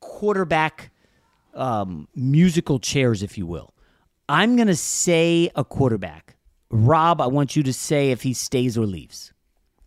quarterback 0.00 0.90
um, 1.54 2.08
musical 2.14 2.80
chairs, 2.80 3.22
if 3.22 3.38
you 3.38 3.46
will. 3.46 3.72
I'm 4.28 4.56
going 4.56 4.68
to 4.68 4.76
say 4.76 5.50
a 5.54 5.64
quarterback. 5.64 6.34
Rob, 6.70 7.20
I 7.20 7.26
want 7.26 7.56
you 7.56 7.62
to 7.64 7.72
say 7.72 8.10
if 8.10 8.22
he 8.22 8.34
stays 8.34 8.76
or 8.76 8.86
leaves. 8.86 9.32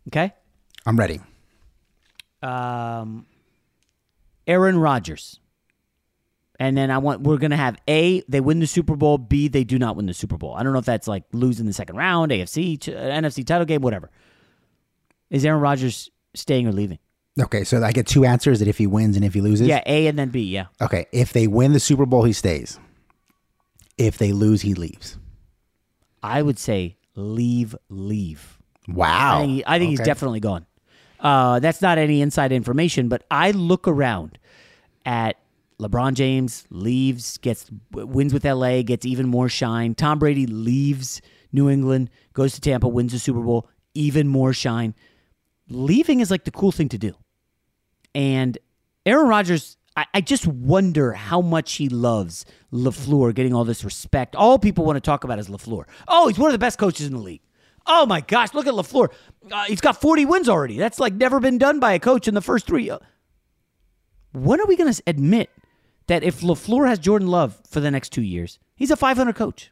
Okay? 0.07 0.33
I'm 0.85 0.97
ready. 0.97 1.19
Um, 2.41 3.25
Aaron 4.47 4.77
Rodgers. 4.77 5.39
And 6.59 6.77
then 6.77 6.91
I 6.91 6.99
want 6.99 7.21
we're 7.21 7.37
gonna 7.37 7.57
have 7.57 7.77
A, 7.87 8.21
they 8.27 8.39
win 8.39 8.59
the 8.59 8.67
Super 8.67 8.95
Bowl, 8.95 9.17
B, 9.17 9.47
they 9.47 9.63
do 9.63 9.79
not 9.79 9.95
win 9.95 10.05
the 10.05 10.13
Super 10.13 10.37
Bowl. 10.37 10.53
I 10.53 10.61
don't 10.61 10.73
know 10.73 10.79
if 10.79 10.85
that's 10.85 11.07
like 11.07 11.23
losing 11.31 11.65
the 11.65 11.73
second 11.73 11.95
round, 11.95 12.31
AFC, 12.31 12.77
NFC 12.77 13.45
title 13.45 13.65
game, 13.65 13.81
whatever. 13.81 14.11
Is 15.31 15.43
Aaron 15.43 15.59
Rodgers 15.59 16.11
staying 16.35 16.67
or 16.67 16.71
leaving? 16.71 16.99
Okay, 17.39 17.63
so 17.63 17.81
I 17.81 17.91
get 17.91 18.05
two 18.05 18.25
answers 18.25 18.59
that 18.59 18.67
if 18.67 18.77
he 18.77 18.85
wins 18.85 19.15
and 19.15 19.25
if 19.25 19.33
he 19.33 19.41
loses. 19.41 19.67
Yeah, 19.67 19.81
A 19.87 20.05
and 20.05 20.19
then 20.19 20.29
B, 20.29 20.41
yeah. 20.41 20.65
Okay, 20.81 21.07
if 21.11 21.33
they 21.33 21.47
win 21.47 21.73
the 21.73 21.79
Super 21.79 22.05
Bowl, 22.05 22.25
he 22.25 22.33
stays. 22.33 22.79
If 23.97 24.17
they 24.17 24.31
lose, 24.31 24.61
he 24.61 24.73
leaves. 24.73 25.17
I 26.23 26.41
would 26.41 26.59
say 26.59 26.97
leave, 27.15 27.75
leave. 27.89 28.59
Wow. 28.87 29.37
I 29.37 29.41
think, 29.41 29.51
he- 29.51 29.63
I 29.65 29.79
think 29.79 29.89
he's 29.91 29.99
definitely 30.05 30.39
gone. 30.39 30.65
Uh, 31.19 31.59
that's 31.59 31.81
not 31.81 31.97
any 31.97 32.21
inside 32.21 32.51
information, 32.51 33.07
but 33.07 33.23
I 33.29 33.51
look 33.51 33.87
around 33.87 34.39
at 35.05 35.37
LeBron 35.79 36.13
James 36.13 36.65
leaves, 36.71 37.37
gets 37.39 37.69
wins 37.91 38.33
with 38.33 38.43
LA, 38.45 38.81
gets 38.81 39.05
even 39.05 39.27
more 39.27 39.49
shine. 39.49 39.93
Tom 39.95 40.19
Brady 40.19 40.47
leaves 40.47 41.21
New 41.51 41.69
England, 41.69 42.09
goes 42.33 42.53
to 42.53 42.61
Tampa, 42.61 42.87
wins 42.87 43.11
the 43.11 43.19
Super 43.19 43.41
Bowl, 43.41 43.67
even 43.93 44.27
more 44.27 44.53
shine. 44.53 44.95
Leaving 45.69 46.19
is 46.21 46.31
like 46.31 46.43
the 46.43 46.51
cool 46.51 46.71
thing 46.71 46.89
to 46.89 46.97
do. 46.97 47.13
And 48.15 48.57
Aaron 49.05 49.27
Rodgers, 49.27 49.77
I, 49.95 50.05
I 50.13 50.21
just 50.21 50.47
wonder 50.47 51.13
how 51.13 51.41
much 51.41 51.73
he 51.73 51.89
loves 51.89 52.45
LaFleur 52.71 53.33
getting 53.35 53.53
all 53.53 53.65
this 53.65 53.83
respect. 53.83 54.35
All 54.35 54.57
people 54.57 54.85
want 54.85 54.95
to 54.97 55.01
talk 55.01 55.23
about 55.23 55.39
is 55.39 55.49
LaFleur. 55.49 55.83
Oh, 56.07 56.27
he's 56.27 56.37
one 56.39 56.49
of 56.49 56.53
the 56.53 56.59
best 56.59 56.77
coaches 56.77 57.07
in 57.07 57.13
the 57.13 57.19
league. 57.19 57.41
Oh 57.85 58.05
my 58.05 58.21
gosh, 58.21 58.53
look 58.53 58.67
at 58.67 58.73
LaFleur. 58.73 59.09
Uh, 59.51 59.63
he's 59.65 59.81
got 59.81 59.99
40 59.99 60.25
wins 60.25 60.47
already. 60.47 60.77
That's 60.77 60.99
like 60.99 61.13
never 61.13 61.39
been 61.39 61.57
done 61.57 61.79
by 61.79 61.93
a 61.93 61.99
coach 61.99 62.27
in 62.27 62.33
the 62.35 62.41
first 62.41 62.67
three. 62.67 62.89
Uh, 62.89 62.99
When 64.33 64.61
are 64.61 64.65
we 64.67 64.77
going 64.77 64.93
to 64.93 65.03
admit 65.07 65.49
that 66.07 66.23
if 66.23 66.41
LaFleur 66.41 66.87
has 66.87 66.99
Jordan 66.99 67.27
Love 67.27 67.59
for 67.67 67.79
the 67.79 67.91
next 67.91 68.09
two 68.09 68.21
years, 68.21 68.59
he's 68.75 68.91
a 68.91 68.95
500 68.95 69.35
coach? 69.35 69.71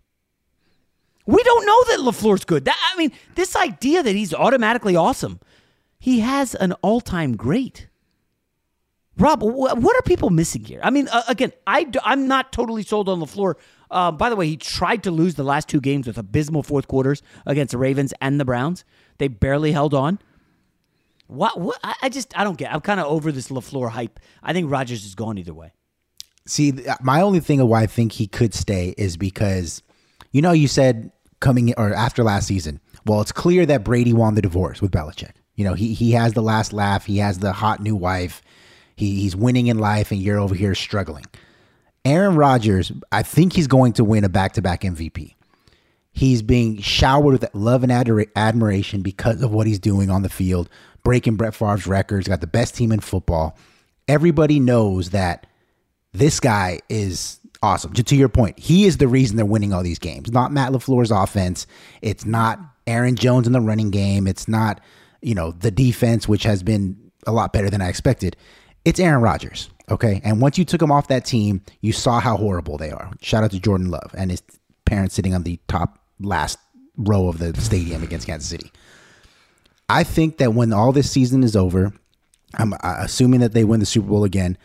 We 1.26 1.42
don't 1.44 1.66
know 1.66 1.84
that 1.96 2.00
LaFleur's 2.04 2.44
good. 2.46 2.66
That, 2.66 2.78
I 2.94 2.98
mean, 2.98 3.12
this 3.36 3.56
idea 3.56 4.02
that 4.02 4.16
he's 4.16 4.34
automatically 4.34 4.96
awesome, 4.96 5.40
he 6.00 6.22
has 6.22 6.56
an 6.56 6.74
all 6.82 7.00
time 7.02 7.38
great. 7.38 7.88
Rob, 9.20 9.44
what 9.44 9.96
are 9.96 10.02
people 10.04 10.30
missing 10.30 10.64
here? 10.64 10.80
I 10.82 10.92
mean, 10.92 11.10
uh, 11.10 11.24
again, 11.28 11.52
I'm 11.68 12.28
not 12.28 12.54
totally 12.54 12.84
sold 12.84 13.10
on 13.10 13.20
LaFleur. 13.20 13.56
Uh, 13.92 14.12
by 14.12 14.30
the 14.30 14.36
way, 14.36 14.48
he 14.48 14.56
tried 14.56 15.04
to 15.04 15.12
lose 15.12 15.36
the 15.36 15.44
last 15.44 15.68
two 15.68 15.82
games 15.82 16.08
with 16.08 16.18
abysmal 16.18 16.64
fourth 16.64 16.88
quarters 16.88 17.22
against 17.46 17.72
the 17.72 17.78
Ravens 17.78 18.14
and 18.22 18.40
the 18.40 18.46
Browns. 18.46 18.86
They 19.18 19.28
barely 19.28 19.74
held 19.74 19.94
on. 19.94 20.20
What? 21.28 21.60
What? 21.60 21.80
I, 21.84 22.08
just 22.10 22.38
I 22.40 22.44
don't 22.44 22.58
get. 22.58 22.74
I'm 22.74 22.82
kind 22.82 23.00
of 23.00 23.08
over 23.08 23.32
this 23.32 23.50
LaFleur 23.50 23.90
hype. 23.90 24.20
I 24.42 24.54
think 24.54 24.72
Rodgers 24.72 25.06
is 25.06 25.16
gone 25.16 25.38
either 25.38 25.54
way. 25.54 25.74
See, 26.46 26.74
my 27.02 27.22
only 27.22 27.42
thing 27.42 27.60
of 27.60 27.68
why 27.68 27.84
I 27.84 27.88
think 27.88 28.14
he 28.14 28.26
could 28.26 28.54
stay 28.54 28.96
is 28.98 29.18
because, 29.18 29.84
you 30.32 30.42
know, 30.42 30.54
you 30.54 30.68
said 30.68 31.12
coming 31.40 31.74
or 31.78 31.94
after 31.94 32.24
last 32.24 32.48
season. 32.48 32.80
Well, 33.06 33.22
it's 33.22 33.32
clear 33.32 33.66
that 33.66 33.84
Brady 33.84 34.14
won 34.14 34.36
the 34.36 34.42
divorce 34.42 34.82
with 34.82 34.92
Belichick. 34.92 35.34
You 35.56 35.66
know, 35.66 35.74
he 35.74 35.94
he 35.94 36.12
has 36.12 36.34
the 36.34 36.42
last 36.42 36.74
laugh. 36.74 37.06
He 37.06 37.18
has 37.18 37.40
the 37.40 37.52
hot 37.52 37.82
new 37.82 37.96
wife. 37.96 38.42
He, 39.00 39.22
he's 39.22 39.34
winning 39.34 39.68
in 39.68 39.80
life, 39.80 40.12
and 40.12 40.22
you're 40.22 40.38
over 40.38 40.54
here 40.54 40.76
struggling. 40.76 41.24
Aaron 42.04 42.36
Rodgers, 42.36 42.92
I 43.14 43.24
think 43.24 43.54
he's 43.54 43.68
going 43.68 43.94
to 43.94 44.04
win 44.04 44.26
a 44.26 44.30
back 44.30 44.54
to 44.54 44.62
back 44.62 44.82
MVP. 44.82 45.36
He's 46.12 46.42
being 46.42 46.82
showered 46.82 47.32
with 47.32 47.56
love 47.56 47.84
and 47.84 47.92
adora- 47.94 48.30
admiration 48.36 49.02
because 49.02 49.42
of 49.42 49.52
what 49.52 49.68
he's 49.68 49.80
doing 49.80 50.10
on 50.10 50.22
the 50.22 50.28
field, 50.30 50.70
breaking 51.02 51.38
Brett 51.38 51.56
Favre's 51.56 51.88
records, 51.88 52.28
got 52.28 52.42
the 52.42 52.48
best 52.48 52.76
team 52.76 52.92
in 52.92 53.00
football. 53.00 53.58
Everybody 54.10 54.60
knows 54.60 55.12
that 55.12 55.48
this 56.12 56.42
guy 56.42 56.80
is 56.90 57.40
awesome. 57.64 57.94
To, 57.94 58.04
to 58.04 58.18
your 58.18 58.28
point, 58.28 58.60
he 58.60 58.84
is 58.84 58.98
the 58.98 59.08
reason 59.08 59.38
they're 59.38 59.46
winning 59.46 59.72
all 59.72 59.84
these 59.84 60.00
games. 60.00 60.30
Not 60.30 60.52
Matt 60.52 60.74
LaFleur's 60.74 61.12
offense. 61.12 61.68
It's 62.02 62.26
not 62.26 62.60
Aaron 62.86 63.16
Jones 63.16 63.48
in 63.48 63.54
the 63.54 63.62
running 63.62 63.92
game. 63.92 64.28
It's 64.28 64.50
not, 64.50 64.82
you 65.22 65.36
know, 65.36 65.52
the 65.52 65.72
defense, 65.72 66.28
which 66.28 66.44
has 66.44 66.64
been 66.64 67.12
a 67.26 67.32
lot 67.32 67.54
better 67.54 67.70
than 67.70 67.82
I 67.82 67.88
expected. 67.88 68.36
It's 68.90 69.00
Aaron 69.00 69.22
Rodgers. 69.22 69.70
Okay. 69.90 70.22
And 70.24 70.42
once 70.42 70.58
you 70.58 70.66
took 70.66 70.82
him 70.82 70.92
off 70.92 71.08
that 71.08 71.26
team, 71.26 71.62
you 71.82 71.94
saw 71.94 72.20
how 72.20 72.38
horrible 72.38 72.78
they 72.78 72.92
are. 72.92 73.12
Shout 73.22 73.44
out 73.44 73.52
to 73.52 73.60
Jordan 73.60 73.90
Love 73.90 74.14
and 74.18 74.32
his 74.32 74.44
parents 74.86 75.16
sitting 75.16 75.34
on 75.34 75.44
the 75.44 75.60
top 75.68 76.00
last 76.20 76.60
row 76.98 77.28
of 77.28 77.40
the 77.40 77.60
stadium 77.60 78.04
against 78.04 78.28
Kansas 78.28 78.50
City. 78.50 78.72
I 79.88 80.04
think 80.04 80.38
that 80.38 80.54
when 80.54 80.74
all 80.74 80.92
this 80.92 81.10
season 81.10 81.44
is 81.44 81.56
over, 81.56 81.94
I'm 82.56 82.74
uh, 82.74 82.78
assuming 83.00 83.40
that 83.40 83.54
they 83.54 83.64
win 83.64 83.80
the 83.80 83.86
Super 83.86 84.08
Bowl 84.08 84.24
again 84.24 84.58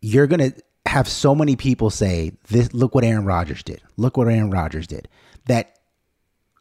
you're 0.00 0.26
gonna 0.26 0.52
have 0.86 1.08
so 1.08 1.34
many 1.34 1.56
people 1.56 1.90
say 1.90 2.32
this 2.48 2.72
look 2.72 2.94
what 2.94 3.04
Aaron 3.04 3.24
Rodgers 3.24 3.62
did. 3.62 3.82
Look 3.96 4.16
what 4.16 4.28
Aaron 4.28 4.50
Rodgers 4.50 4.86
did. 4.86 5.08
That 5.46 5.78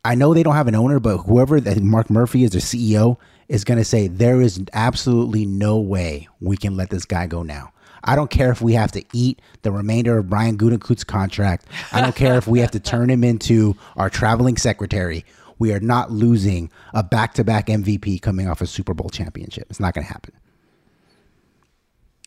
I 0.04 0.16
know 0.16 0.34
they 0.34 0.44
don't 0.44 0.56
have 0.56 0.68
an 0.68 0.76
owner, 0.76 1.00
but 1.00 1.20
whoever 1.20 1.60
that 1.60 1.82
Mark 1.82 2.10
Murphy 2.10 2.44
is 2.44 2.52
the 2.52 2.60
CEO 2.60 3.18
is 3.50 3.66
gonna 3.66 3.84
say 3.84 4.08
there 4.08 4.42
is 4.42 4.64
absolutely 4.72 5.46
no 5.46 5.78
way 5.78 6.30
we 6.40 6.56
can 6.56 6.78
let 6.78 6.90
this 6.90 7.04
guy 7.04 7.28
go 7.28 7.44
now. 7.44 7.74
I 8.04 8.16
don't 8.16 8.30
care 8.30 8.52
if 8.52 8.62
we 8.62 8.74
have 8.74 8.92
to 8.94 9.04
eat 9.14 9.42
the 9.62 9.72
remainder 9.72 10.18
of 10.18 10.30
Brian 10.30 10.58
Gutekunst's 10.58 11.04
contract. 11.04 11.66
I 11.92 12.02
don't 12.02 12.16
care 12.16 12.38
if 12.38 12.48
we 12.48 12.60
have 12.60 12.72
to 12.72 12.80
turn 12.80 13.10
him 13.10 13.24
into 13.24 13.76
our 13.98 14.10
traveling 14.10 14.56
secretary. 14.56 15.26
We 15.58 15.74
are 15.74 15.82
not 15.82 16.10
losing 16.10 16.72
a 16.94 17.04
back-to-back 17.04 17.68
MVP 17.68 18.22
coming 18.22 18.48
off 18.48 18.62
a 18.62 18.68
Super 18.68 18.94
Bowl 18.94 19.10
championship. 19.10 19.68
It's 19.70 19.80
not 19.80 19.94
going 19.94 20.08
to 20.08 20.14
happen. 20.14 20.34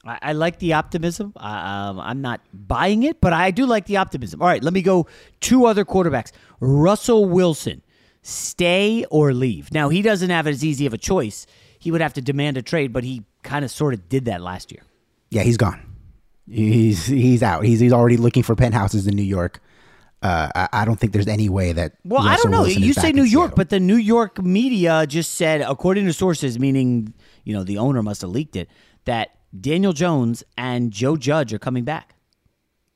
I, 0.05 0.19
I 0.21 0.33
like 0.33 0.59
the 0.59 0.75
optimism. 0.75 1.33
Um, 1.37 1.99
I'm 1.99 2.21
not 2.21 2.41
buying 2.53 3.05
it, 3.05 3.21
but 3.23 3.33
I 3.33 3.51
do 3.51 3.65
like 3.65 3.87
the 3.87 3.97
optimism. 3.97 4.43
All 4.43 4.49
right, 4.49 4.63
let 4.63 4.75
me 4.75 4.83
go 4.83 5.07
two 5.41 5.65
other 5.65 5.85
quarterbacks. 5.85 6.33
Russell 6.61 7.25
Wilson, 7.25 7.81
stay 8.23 9.05
or 9.11 9.33
leave. 9.35 9.73
Now, 9.73 9.89
he 9.89 10.03
doesn't 10.03 10.31
have 10.31 10.47
as 10.47 10.65
easy 10.65 10.87
of 10.87 10.95
a 10.95 10.99
choice. 10.99 11.47
He 11.79 11.91
would 11.91 12.01
have 12.01 12.15
to 12.15 12.23
demand 12.23 12.57
a 12.57 12.63
trade, 12.63 12.93
but 12.93 13.05
he 13.05 13.25
kind 13.43 13.65
of 13.65 13.71
sort 13.71 13.95
of 13.95 14.09
did 14.09 14.27
that 14.27 14.41
last 14.41 14.71
year. 14.73 14.83
Yeah, 15.31 15.43
he's 15.43 15.57
gone. 15.57 15.81
He's 16.49 17.07
he's 17.07 17.43
out. 17.43 17.65
He's 17.65 17.81
he's 17.81 17.93
already 17.93 18.17
looking 18.17 18.43
for 18.43 18.55
penthouses 18.55 19.07
in 19.07 19.15
New 19.15 19.23
York. 19.23 19.61
Uh, 20.23 20.49
I, 20.55 20.69
I 20.73 20.85
don't 20.85 20.99
think 21.01 21.13
there's 21.13 21.27
any 21.27 21.49
way 21.49 21.73
that. 21.73 21.95
Well, 22.05 22.23
I 22.23 22.37
don't 22.37 22.51
know. 22.51 22.63
Wilson 22.63 22.83
You 22.83 22.93
say 22.93 23.11
New 23.13 23.23
York, 23.25 23.51
Seattle. 23.51 23.57
but 23.57 23.71
the 23.71 23.81
New 23.81 23.97
York 23.97 24.41
media 24.43 25.05
just 25.07 25.35
said, 25.35 25.63
according 25.63 26.07
to 26.07 26.13
sources, 26.13 26.59
meaning 26.59 27.15
you 27.45 27.53
know 27.55 27.65
the 27.65 27.79
owner 27.79 28.03
must 28.03 28.21
have 28.21 28.31
leaked 28.31 28.55
it, 28.57 28.69
that 29.05 29.31
Daniel 29.59 29.93
Jones 29.93 30.45
and 30.57 30.93
Joe 30.93 31.17
Judge 31.17 31.53
are 31.53 31.59
coming 31.59 31.85
back, 31.85 32.15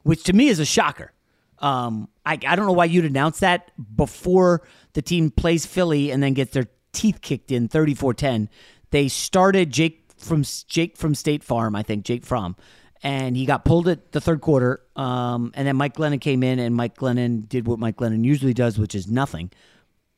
which 0.03 0.22
to 0.24 0.32
me 0.32 0.48
is 0.48 0.59
a 0.61 0.64
shocker. 0.64 1.12
Um, 1.61 2.09
I 2.24 2.32
I 2.32 2.57
don't 2.57 2.66
know 2.66 2.72
why 2.72 2.84
you'd 2.86 3.04
announce 3.04 3.40
that 3.40 3.70
before 3.96 4.62
the 4.92 5.02
team 5.02 5.30
plays 5.30 5.66
Philly 5.66 6.11
and 6.11 6.22
then 6.22 6.34
gets 6.34 6.52
their 6.52 6.66
teeth 6.92 7.20
kicked 7.20 7.52
in 7.52 7.68
34-10. 7.68 8.48
They 8.90 9.09
started 9.09 9.70
Jake 9.70 10.04
from 10.16 10.44
Jake 10.68 10.96
from 10.96 11.14
State 11.14 11.44
Farm, 11.44 11.76
I 11.76 11.82
think 11.82 12.04
Jake 12.04 12.24
Fromm, 12.24 12.57
and 13.02 13.36
he 13.36 13.46
got 13.46 13.64
pulled 13.64 13.88
at 13.88 14.12
the 14.12 14.20
third 14.20 14.40
quarter. 14.40 14.80
Um, 14.96 15.52
and 15.54 15.66
then 15.66 15.76
Mike 15.76 15.94
Glennon 15.94 16.20
came 16.20 16.42
in, 16.42 16.59
and 16.59 16.74
Mike 16.74 16.96
Glennon 16.96 17.48
did 17.48 17.66
what 17.66 17.78
Mike 17.78 17.96
Glennon 17.96 18.24
usually 18.24 18.54
does, 18.54 18.78
which 18.78 18.94
is 18.94 19.09
nothing. 19.09 19.50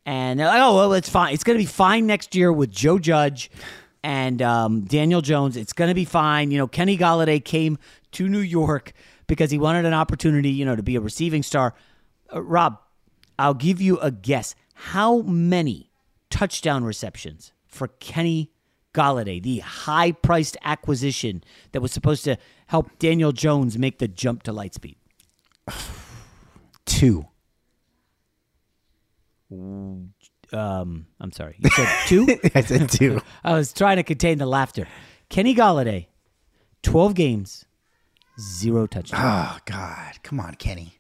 And 0.06 0.38
they're 0.40 0.46
like, 0.46 0.62
oh 0.62 0.74
well, 0.76 0.92
it's 0.94 1.08
fine. 1.08 1.34
It's 1.34 1.44
going 1.44 1.58
to 1.58 1.62
be 1.62 1.66
fine 1.66 2.06
next 2.06 2.34
year 2.34 2.52
with 2.52 2.70
Joe 2.70 2.98
Judge 2.98 3.50
and 4.02 4.40
um, 4.40 4.82
Daniel 4.82 5.20
Jones. 5.20 5.56
It's 5.56 5.72
going 5.72 5.88
to 5.88 5.94
be 5.94 6.04
fine. 6.04 6.50
You 6.50 6.58
know, 6.58 6.66
Kenny 6.66 6.96
Golladay 6.96 7.44
came 7.44 7.78
to 8.12 8.28
New 8.28 8.38
York 8.38 8.92
because 9.28 9.52
he 9.52 9.58
wanted 9.58 9.84
an 9.84 9.94
opportunity, 9.94 10.50
you 10.50 10.64
know, 10.64 10.74
to 10.74 10.82
be 10.82 10.96
a 10.96 11.00
receiving 11.00 11.44
star. 11.44 11.74
Uh, 12.34 12.42
Rob, 12.42 12.78
I'll 13.38 13.54
give 13.54 13.80
you 13.80 13.98
a 14.00 14.10
guess. 14.10 14.56
How 14.74 15.18
many 15.22 15.92
touchdown 16.30 16.82
receptions 16.82 17.52
for 17.66 17.88
Kenny 17.88 18.50
Golladay, 18.92 19.40
the 19.40 19.60
high 19.60 20.10
priced 20.10 20.56
acquisition 20.64 21.44
that 21.72 21.80
was 21.80 21.92
supposed 21.92 22.24
to 22.24 22.36
help 22.66 22.98
Daniel 22.98 23.30
Jones 23.30 23.78
make 23.78 23.98
the 23.98 24.08
jump 24.08 24.42
to 24.44 24.52
Lightspeed? 24.52 24.96
Two. 26.86 27.26
Um, 29.50 31.06
I'm 31.20 31.32
sorry. 31.32 31.56
You 31.58 31.70
said 31.70 32.06
two? 32.06 32.26
I 32.54 32.60
said 32.62 32.88
two. 32.90 33.20
I 33.44 33.52
was 33.54 33.72
trying 33.72 33.96
to 33.96 34.02
contain 34.02 34.38
the 34.38 34.46
laughter. 34.46 34.86
Kenny 35.28 35.54
Golladay, 35.54 36.06
12 36.82 37.14
games, 37.14 37.66
zero 38.38 38.86
touchdowns. 38.86 39.22
Oh 39.22 39.26
ah, 39.26 39.60
God, 39.64 40.22
come 40.22 40.40
on, 40.40 40.54
Kenny. 40.54 40.98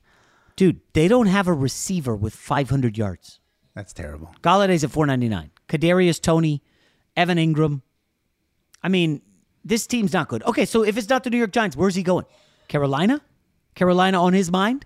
Dude, 0.56 0.80
they 0.92 1.06
don't 1.06 1.26
have 1.26 1.46
a 1.46 1.52
receiver 1.52 2.16
with 2.16 2.34
500 2.34 2.98
yards. 2.98 3.38
That's 3.74 3.92
terrible. 3.92 4.34
Golladay's 4.42 4.82
at 4.82 4.90
499. 4.90 5.50
Kadarius 5.68 6.20
Toney, 6.20 6.62
Evan 7.16 7.38
Engram. 7.38 7.82
I 8.82 8.88
mean, 8.88 9.22
this 9.64 9.86
team's 9.86 10.12
not 10.12 10.28
good. 10.28 10.42
Okay, 10.42 10.64
so 10.64 10.82
if 10.82 10.96
it's 10.96 11.08
not 11.08 11.22
the 11.22 11.30
New 11.30 11.38
York 11.38 11.52
Giants, 11.52 11.76
where's 11.76 11.94
he 11.94 12.02
going? 12.02 12.24
Carolina? 12.66 13.20
Carolina 13.76 14.20
on 14.20 14.32
his 14.32 14.50
mind? 14.50 14.84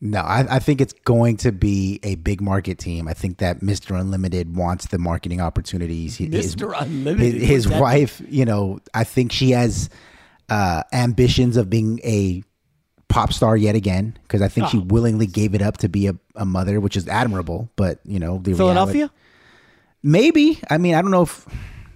No, 0.00 0.20
I, 0.20 0.56
I 0.56 0.58
think 0.58 0.80
it's 0.80 0.92
going 0.92 1.38
to 1.38 1.52
be 1.52 1.98
a 2.02 2.16
big 2.16 2.40
market 2.40 2.78
team. 2.78 3.08
I 3.08 3.14
think 3.14 3.38
that 3.38 3.60
Mr. 3.60 3.98
Unlimited 3.98 4.54
wants 4.54 4.86
the 4.86 4.98
marketing 4.98 5.40
opportunities. 5.40 6.16
He- 6.16 6.26
his- 6.26 6.54
Mr. 6.54 6.74
Unlimited, 6.80 7.40
His, 7.40 7.64
his 7.64 7.68
wife, 7.68 8.22
you 8.28 8.44
know, 8.44 8.78
I 8.92 9.04
think 9.04 9.32
she 9.32 9.50
has 9.52 9.88
uh, 10.48 10.82
ambitions 10.92 11.56
of 11.56 11.68
being 11.70 12.00
a 12.04 12.42
pop 13.08 13.32
star 13.32 13.56
yet 13.56 13.74
again 13.76 14.16
because 14.22 14.42
I 14.42 14.48
think 14.48 14.68
she 14.68 14.78
Oh. 14.78 14.82
willingly 14.82 15.26
gave 15.26 15.54
it 15.54 15.62
up 15.62 15.76
to 15.78 15.88
be 15.88 16.06
a, 16.08 16.14
a 16.34 16.44
mother, 16.44 16.80
which 16.80 16.96
is 16.96 17.06
admirable. 17.08 17.68
But 17.76 18.00
you 18.04 18.18
know, 18.18 18.38
the 18.38 18.54
Philadelphia? 18.54 18.94
reality- 18.94 19.14
maybe. 20.02 20.60
I 20.70 20.78
mean, 20.78 20.94
I 20.94 21.02
don't 21.02 21.10
know 21.10 21.22
if 21.22 21.46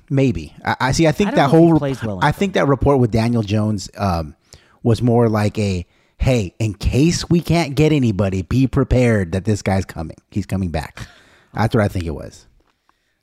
maybe. 0.08 0.54
I, 0.64 0.76
I 0.80 0.92
see. 0.92 1.06
I 1.06 1.12
think 1.12 1.30
I 1.30 1.34
that 1.36 1.52
know 1.52 1.76
if 1.76 1.82
he 1.82 1.94
whole. 2.06 2.16
well 2.16 2.20
I 2.22 2.32
think 2.32 2.54
that 2.54 2.66
report 2.68 2.98
with 2.98 3.10
Daniel 3.10 3.42
Jones 3.42 3.90
um, 3.96 4.34
was 4.82 5.02
more 5.02 5.28
like 5.28 5.58
a, 5.58 5.86
"Hey, 6.18 6.54
in 6.58 6.74
case 6.74 7.28
we 7.28 7.40
can't 7.40 7.74
get 7.74 7.92
anybody, 7.92 8.42
be 8.42 8.66
prepared 8.66 9.32
that 9.32 9.44
this 9.44 9.62
guy's 9.62 9.84
coming. 9.84 10.16
He's 10.30 10.46
coming 10.46 10.70
back." 10.70 11.06
That's 11.54 11.74
what 11.74 11.82
I 11.84 11.88
think 11.88 12.04
it 12.04 12.10
was. 12.14 12.46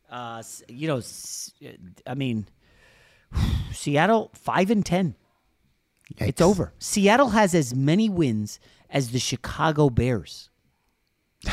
Uh, 0.10 0.42
you 0.68 0.88
know, 0.88 1.02
I 2.06 2.14
mean, 2.14 2.46
Seattle, 3.72 4.32
5 4.34 4.72
and 4.72 4.86
10. 4.86 5.16
It's 6.18 6.42
over. 6.42 6.74
Seattle 6.80 7.30
has 7.30 7.54
as 7.54 7.76
many 7.76 8.10
wins 8.10 8.60
as 8.90 9.12
the 9.12 9.20
Chicago 9.20 9.90
Bears. 9.90 10.50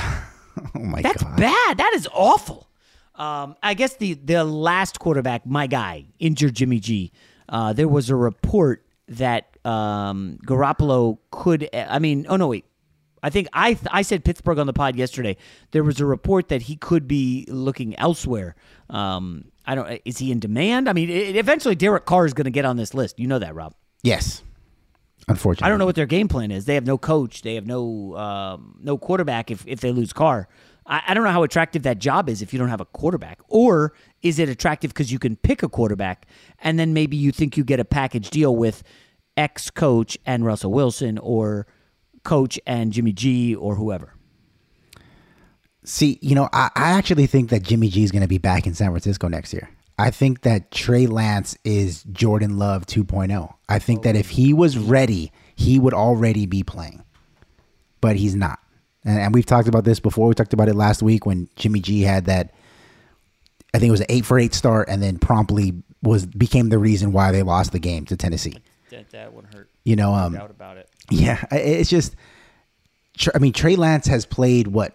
Oh 0.77 0.79
my 0.79 1.03
That's 1.03 1.23
god. 1.23 1.33
That's 1.33 1.41
bad. 1.41 1.79
That 1.79 1.93
is 1.95 2.09
awful. 2.13 2.69
Um, 3.17 3.57
I 3.63 3.75
guess 3.75 3.97
the 3.97 4.15
the 4.15 4.45
last 4.45 5.01
quarterback, 5.01 5.45
my 5.47 5.67
guy, 5.67 6.07
injured 6.19 6.55
Jimmy 6.55 6.79
G. 6.81 7.13
Uh, 7.49 7.73
there 7.73 7.89
was 7.89 8.11
a 8.11 8.17
report 8.17 8.85
that 9.09 9.57
um, 9.65 10.39
Garoppolo 10.47 11.19
could. 11.31 11.69
I 11.75 11.99
mean, 11.99 12.27
oh 12.29 12.37
no, 12.37 12.49
wait. 12.49 12.65
I 13.25 13.31
think 13.31 13.49
I 13.55 13.79
I 13.91 14.03
said 14.03 14.23
Pittsburgh 14.23 14.59
on 14.59 14.67
the 14.67 14.75
pod 14.75 14.97
yesterday. 14.97 15.39
There 15.71 15.83
was 15.83 15.99
a 15.99 16.05
report 16.05 16.49
that 16.49 16.63
he 16.63 16.77
could 16.77 17.09
be 17.09 17.47
looking 17.49 17.99
elsewhere. 17.99 18.55
Um, 18.91 19.47
I 19.65 19.75
don't. 19.75 20.01
Is 20.05 20.19
he 20.19 20.31
in 20.31 20.41
demand? 20.41 20.91
I 20.91 20.93
mean, 20.93 21.09
it, 21.09 21.35
eventually 21.35 21.75
Derek 21.75 22.05
Carr 22.05 22.27
is 22.27 22.35
going 22.35 22.45
to 22.45 22.51
get 22.51 22.67
on 22.67 22.77
this 22.77 22.93
list. 22.93 23.19
You 23.19 23.27
know 23.27 23.39
that, 23.39 23.55
Rob. 23.55 23.75
Yes. 24.03 24.43
Unfortunately, 25.27 25.65
I 25.67 25.71
don't 25.71 25.79
know 25.79 25.87
what 25.87 25.95
their 25.95 26.05
game 26.05 26.29
plan 26.29 26.51
is. 26.51 26.67
They 26.67 26.75
have 26.75 26.85
no 26.85 26.99
coach. 26.99 27.41
They 27.41 27.55
have 27.55 27.67
no 27.67 28.15
um, 28.15 28.79
no 28.83 28.99
quarterback. 28.99 29.51
If 29.51 29.65
if 29.67 29.81
they 29.81 29.91
lose 29.91 30.13
Carr, 30.13 30.47
I, 30.87 31.03
I 31.09 31.15
don't 31.15 31.25
know 31.25 31.31
how 31.31 31.45
attractive 31.45 31.83
that 31.85 31.99
job 31.99 32.29
is 32.29 32.43
if 32.43 32.53
you 32.53 32.59
don't 32.59 32.69
have 32.69 32.83
a 32.83 32.85
quarterback. 32.85 33.41
Or 33.49 33.95
is 34.21 34.39
it 34.39 34.51
attractive 34.51 34.93
because 34.93 35.11
you 35.11 35.19
can 35.19 35.37
pick 35.37 35.63
a 35.63 35.69
quarterback 35.71 36.27
and 36.59 36.79
then 36.79 36.93
maybe 36.93 37.17
you 37.17 37.33
think 37.33 37.57
you 37.57 37.65
get 37.65 37.81
a 37.81 37.87
package 37.87 38.29
deal 38.29 38.55
with 38.55 38.83
ex 39.39 39.71
coach 39.71 40.19
and 40.27 40.45
Russell 40.45 40.73
Wilson 40.73 41.17
or 41.17 41.67
coach 42.25 42.59
and 42.67 42.93
Jimmy 42.93 43.13
G 43.13 43.55
or 43.55 43.75
whoever. 43.77 44.15
See, 45.85 46.19
you 46.23 46.35
know, 46.35 46.49
I, 46.53 46.71
I 46.75 46.91
actually 46.93 47.27
think 47.27 47.51
that 47.51 47.63
Jimmy 47.63 47.89
G 47.89 48.03
is 48.03 48.11
going 48.11 48.23
to 48.23 48.29
be 48.29 48.39
back 48.39 48.67
in 48.67 48.75
San 48.75 48.89
Francisco 48.89 49.29
next 49.29 49.53
year. 49.53 49.69
I 49.99 50.11
think 50.11 50.41
that 50.41 50.71
Trey 50.71 51.07
Lance 51.07 51.57
is 51.65 52.03
Jordan 52.05 52.59
Love 52.59 52.87
2.0. 52.87 53.55
I 53.69 53.79
think 53.79 54.03
that 54.03 54.17
if 54.17 54.31
he 54.31 54.53
was 54.53 54.77
ready, 54.77 55.31
he 55.55 55.79
would 55.79 55.95
already 55.95 56.47
be 56.47 56.63
playing, 56.65 57.05
but 58.01 58.17
he's 58.17 58.35
not. 58.35 58.59
And, 59.05 59.19
and 59.19 59.35
we've 59.35 59.47
talked 59.47 59.69
about 59.69 59.85
this 59.85 60.01
before. 60.01 60.27
We 60.27 60.35
talked 60.35 60.53
about 60.53 60.69
it 60.69 60.75
last 60.75 61.03
week 61.03 61.27
when 61.27 61.49
Jimmy 61.57 61.81
G 61.81 62.01
had 62.01 62.25
that. 62.25 62.53
I 63.73 63.79
think 63.79 63.89
it 63.89 63.93
was 63.93 64.01
an 64.01 64.07
eight 64.09 64.25
for 64.25 64.39
eight 64.39 64.55
start, 64.55 64.89
and 64.89 65.03
then 65.03 65.19
promptly 65.19 65.75
was 66.03 66.27
became 66.27 66.69
the 66.69 66.79
reason 66.79 67.13
why 67.13 67.33
they 67.33 67.43
lost 67.43 67.73
the 67.73 67.79
game 67.79 68.05
to 68.07 68.17
Tennessee. 68.17 68.57
That, 68.91 69.11
that 69.11 69.33
one 69.33 69.49
hurt. 69.53 69.69
You 69.85 69.97
know, 69.97 70.15
um, 70.15 70.35
about 70.35 70.77
it. 70.77 70.89
Yeah, 71.11 71.45
it's 71.51 71.91
just. 71.91 72.17
I 73.33 73.39
mean, 73.39 73.53
Trey 73.53 73.77
Lance 73.77 74.07
has 74.07 74.27
played 74.27 74.69
what 74.69 74.93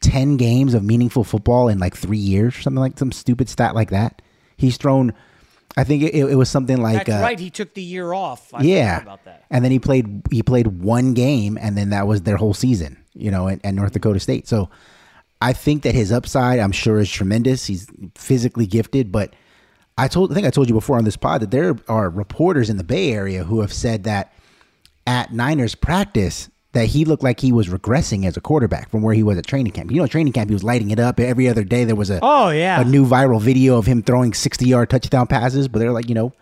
ten 0.00 0.36
games 0.36 0.74
of 0.74 0.82
meaningful 0.82 1.24
football 1.24 1.68
in 1.68 1.78
like 1.78 1.96
three 1.96 2.18
years, 2.18 2.56
or 2.56 2.62
something 2.62 2.80
like 2.80 2.98
some 2.98 3.12
stupid 3.12 3.48
stat 3.48 3.74
like 3.74 3.90
that. 3.90 4.20
He's 4.56 4.76
thrown. 4.76 5.14
I 5.76 5.84
think 5.84 6.02
it, 6.04 6.14
it 6.14 6.36
was 6.36 6.48
something 6.48 6.80
like 6.80 7.06
That's 7.06 7.20
uh, 7.20 7.22
right. 7.22 7.38
He 7.38 7.50
took 7.50 7.74
the 7.74 7.82
year 7.82 8.12
off. 8.12 8.52
I 8.54 8.62
yeah, 8.62 9.02
about 9.02 9.24
that. 9.24 9.44
and 9.50 9.64
then 9.64 9.72
he 9.72 9.78
played 9.78 10.22
he 10.30 10.42
played 10.42 10.66
one 10.66 11.14
game, 11.14 11.58
and 11.60 11.76
then 11.76 11.90
that 11.90 12.06
was 12.06 12.22
their 12.22 12.36
whole 12.36 12.54
season. 12.54 12.98
You 13.14 13.30
know, 13.30 13.48
at, 13.48 13.64
at 13.64 13.74
North 13.74 13.92
Dakota 13.92 14.20
State. 14.20 14.48
So 14.48 14.70
I 15.40 15.52
think 15.52 15.82
that 15.82 15.94
his 15.94 16.10
upside, 16.10 16.58
I'm 16.58 16.72
sure, 16.72 16.98
is 16.98 17.10
tremendous. 17.10 17.66
He's 17.66 17.86
physically 18.16 18.66
gifted, 18.66 19.12
but 19.12 19.34
I 19.96 20.08
told 20.08 20.32
I 20.32 20.34
think 20.34 20.46
I 20.46 20.50
told 20.50 20.68
you 20.68 20.74
before 20.74 20.98
on 20.98 21.04
this 21.04 21.16
pod 21.16 21.42
that 21.42 21.50
there 21.50 21.76
are 21.88 22.10
reporters 22.10 22.70
in 22.70 22.76
the 22.76 22.84
Bay 22.84 23.12
Area 23.12 23.44
who 23.44 23.60
have 23.60 23.72
said 23.72 24.04
that 24.04 24.32
at 25.06 25.32
Niners 25.32 25.74
practice 25.74 26.48
that 26.72 26.86
he 26.86 27.04
looked 27.04 27.22
like 27.22 27.38
he 27.40 27.52
was 27.52 27.68
regressing 27.68 28.26
as 28.26 28.36
a 28.36 28.40
quarterback 28.40 28.90
from 28.90 29.02
where 29.02 29.14
he 29.14 29.22
was 29.22 29.38
at 29.38 29.46
training 29.46 29.72
camp. 29.72 29.90
You 29.92 29.98
know, 30.00 30.06
training 30.08 30.32
camp 30.32 30.50
he 30.50 30.54
was 30.54 30.64
lighting 30.64 30.90
it 30.90 30.98
up. 30.98 31.20
Every 31.20 31.48
other 31.48 31.62
day 31.62 31.84
there 31.84 31.94
was 31.94 32.10
a 32.10 32.18
Oh, 32.22 32.48
yeah. 32.50 32.80
a 32.80 32.84
new 32.84 33.06
viral 33.06 33.40
video 33.40 33.76
of 33.78 33.86
him 33.86 34.02
throwing 34.02 34.34
60 34.34 34.66
yard 34.66 34.90
touchdown 34.90 35.26
passes. 35.28 35.68
But 35.68 35.78
they're 35.78 35.92
like, 35.92 36.08
you 36.08 36.14
know, 36.16 36.32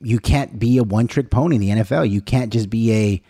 you 0.00 0.18
can't 0.18 0.58
be 0.58 0.78
a 0.78 0.82
one 0.82 1.06
trick 1.06 1.30
pony 1.30 1.54
in 1.56 1.60
the 1.60 1.68
NFL. 1.70 2.10
You 2.10 2.20
can't 2.20 2.52
just 2.52 2.68
be 2.68 2.92
a 2.92 3.22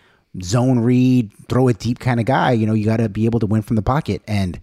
zone 0.42 0.78
read, 0.78 1.30
throw 1.48 1.68
it 1.68 1.78
deep 1.78 1.98
kind 1.98 2.20
of 2.20 2.26
guy. 2.26 2.52
You 2.52 2.66
know, 2.66 2.72
you 2.74 2.84
got 2.86 2.96
to 2.98 3.09
be 3.11 3.26
able 3.26 3.40
to 3.40 3.46
win 3.46 3.61
from 3.62 3.76
the 3.76 3.82
pocket. 3.82 4.22
And 4.26 4.59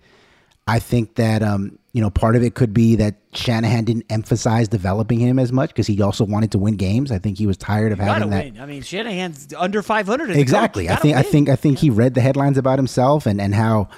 I 0.67 0.79
think 0.79 1.15
that, 1.15 1.43
um, 1.43 1.77
you 1.93 2.01
know, 2.01 2.09
part 2.09 2.35
of 2.35 2.41
it 2.43 2.55
could 2.55 2.73
be 2.73 2.95
that 2.95 3.15
Shanahan 3.33 3.83
didn't 3.85 4.05
emphasize 4.09 4.67
developing 4.67 5.19
him 5.19 5.37
as 5.37 5.51
much 5.51 5.69
because 5.69 5.85
he 5.85 6.01
also 6.01 6.25
wanted 6.25 6.51
to 6.53 6.57
win 6.57 6.75
games. 6.75 7.11
I 7.11 7.19
think 7.19 7.37
he 7.37 7.45
was 7.45 7.55
tired 7.55 7.91
of 7.91 7.99
Gotta 7.99 8.11
having 8.13 8.29
that. 8.31 8.45
win. 8.45 8.59
I 8.61 8.65
mean, 8.65 8.81
Shanahan's 8.81 9.53
under 9.55 9.83
500. 9.83 10.31
a 10.31 10.39
Exactly. 10.39 10.89
I 10.89 10.93
Gotta 10.93 11.01
think 11.03 11.15
I 11.17 11.21
think 11.21 11.49
I 11.49 11.55
think 11.55 11.77
he 11.77 11.89
read 11.91 12.15
the 12.15 12.21
headlines 12.21 12.57
about 12.57 12.79
himself 12.79 13.27
and 13.27 13.39
and 13.39 13.53
how 13.53 13.89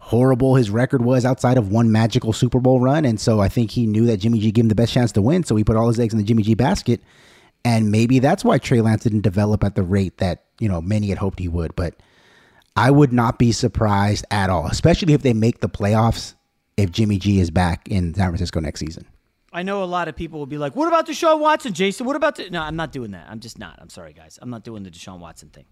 horrible 0.00 0.56
his 0.56 0.68
record 0.68 1.02
was 1.02 1.24
outside 1.24 1.56
of 1.56 1.70
one 1.70 1.90
magical 1.92 2.32
Super 2.32 2.58
Bowl 2.60 2.80
run, 2.80 3.04
and 3.04 3.20
so 3.20 3.40
I 3.40 3.48
think 3.48 3.70
he 3.70 3.86
knew 3.86 4.04
that 4.06 4.18
Jimmy 4.18 4.40
G 4.40 4.50
gave 4.50 4.64
him 4.64 4.68
the 4.68 4.74
best 4.74 4.92
chance 4.92 5.12
to 5.12 5.22
win. 5.22 5.44
So 5.44 5.54
he 5.56 5.62
put 5.64 5.76
all 5.76 5.88
his 5.88 6.00
eggs 6.00 6.12
in 6.12 6.18
the 6.18 6.24
Jimmy 6.24 6.42
G 6.42 6.54
basket, 6.54 7.00
and 7.64 7.90
maybe 7.90 8.18
that's 8.18 8.44
why 8.44 8.58
Trey 8.58 8.80
Lance 8.80 9.04
didn't 9.04 9.20
develop 9.22 9.62
at 9.62 9.76
the 9.76 9.82
rate 9.84 10.18
that 10.18 10.44
you 10.58 10.68
know 10.68 10.80
many 10.80 11.08
had 11.08 11.18
hoped 11.18 11.38
he 11.38 11.48
would. 11.48 11.76
But 11.76 11.94
I 12.74 12.90
would 12.90 13.12
not 13.12 13.38
be 13.38 13.52
surprised 13.52 14.24
at 14.32 14.50
all, 14.50 14.66
especially 14.66 15.12
if 15.14 15.22
they 15.22 15.32
make 15.34 15.60
the 15.60 15.68
playoffs. 15.68 16.34
If 16.76 16.90
Jimmy 16.90 17.18
G 17.18 17.40
is 17.40 17.50
back 17.50 17.88
in 17.88 18.14
San 18.14 18.28
Francisco 18.28 18.60
next 18.60 18.80
season. 18.80 19.06
I 19.52 19.62
know 19.62 19.84
a 19.84 19.86
lot 19.86 20.08
of 20.08 20.16
people 20.16 20.40
will 20.40 20.46
be 20.46 20.58
like, 20.58 20.74
"What 20.74 20.88
about 20.88 21.06
Deshaun 21.06 21.38
Watson, 21.38 21.72
Jason? 21.72 22.06
What 22.06 22.16
about 22.16 22.36
the-" 22.36 22.50
no?" 22.50 22.60
I'm 22.60 22.74
not 22.74 22.90
doing 22.90 23.12
that. 23.12 23.26
I'm 23.28 23.38
just 23.38 23.58
not. 23.58 23.78
I'm 23.80 23.88
sorry, 23.88 24.12
guys. 24.12 24.38
I'm 24.42 24.50
not 24.50 24.64
doing 24.64 24.82
the 24.82 24.90
Deshaun 24.90 25.20
Watson 25.20 25.50
thing. 25.50 25.66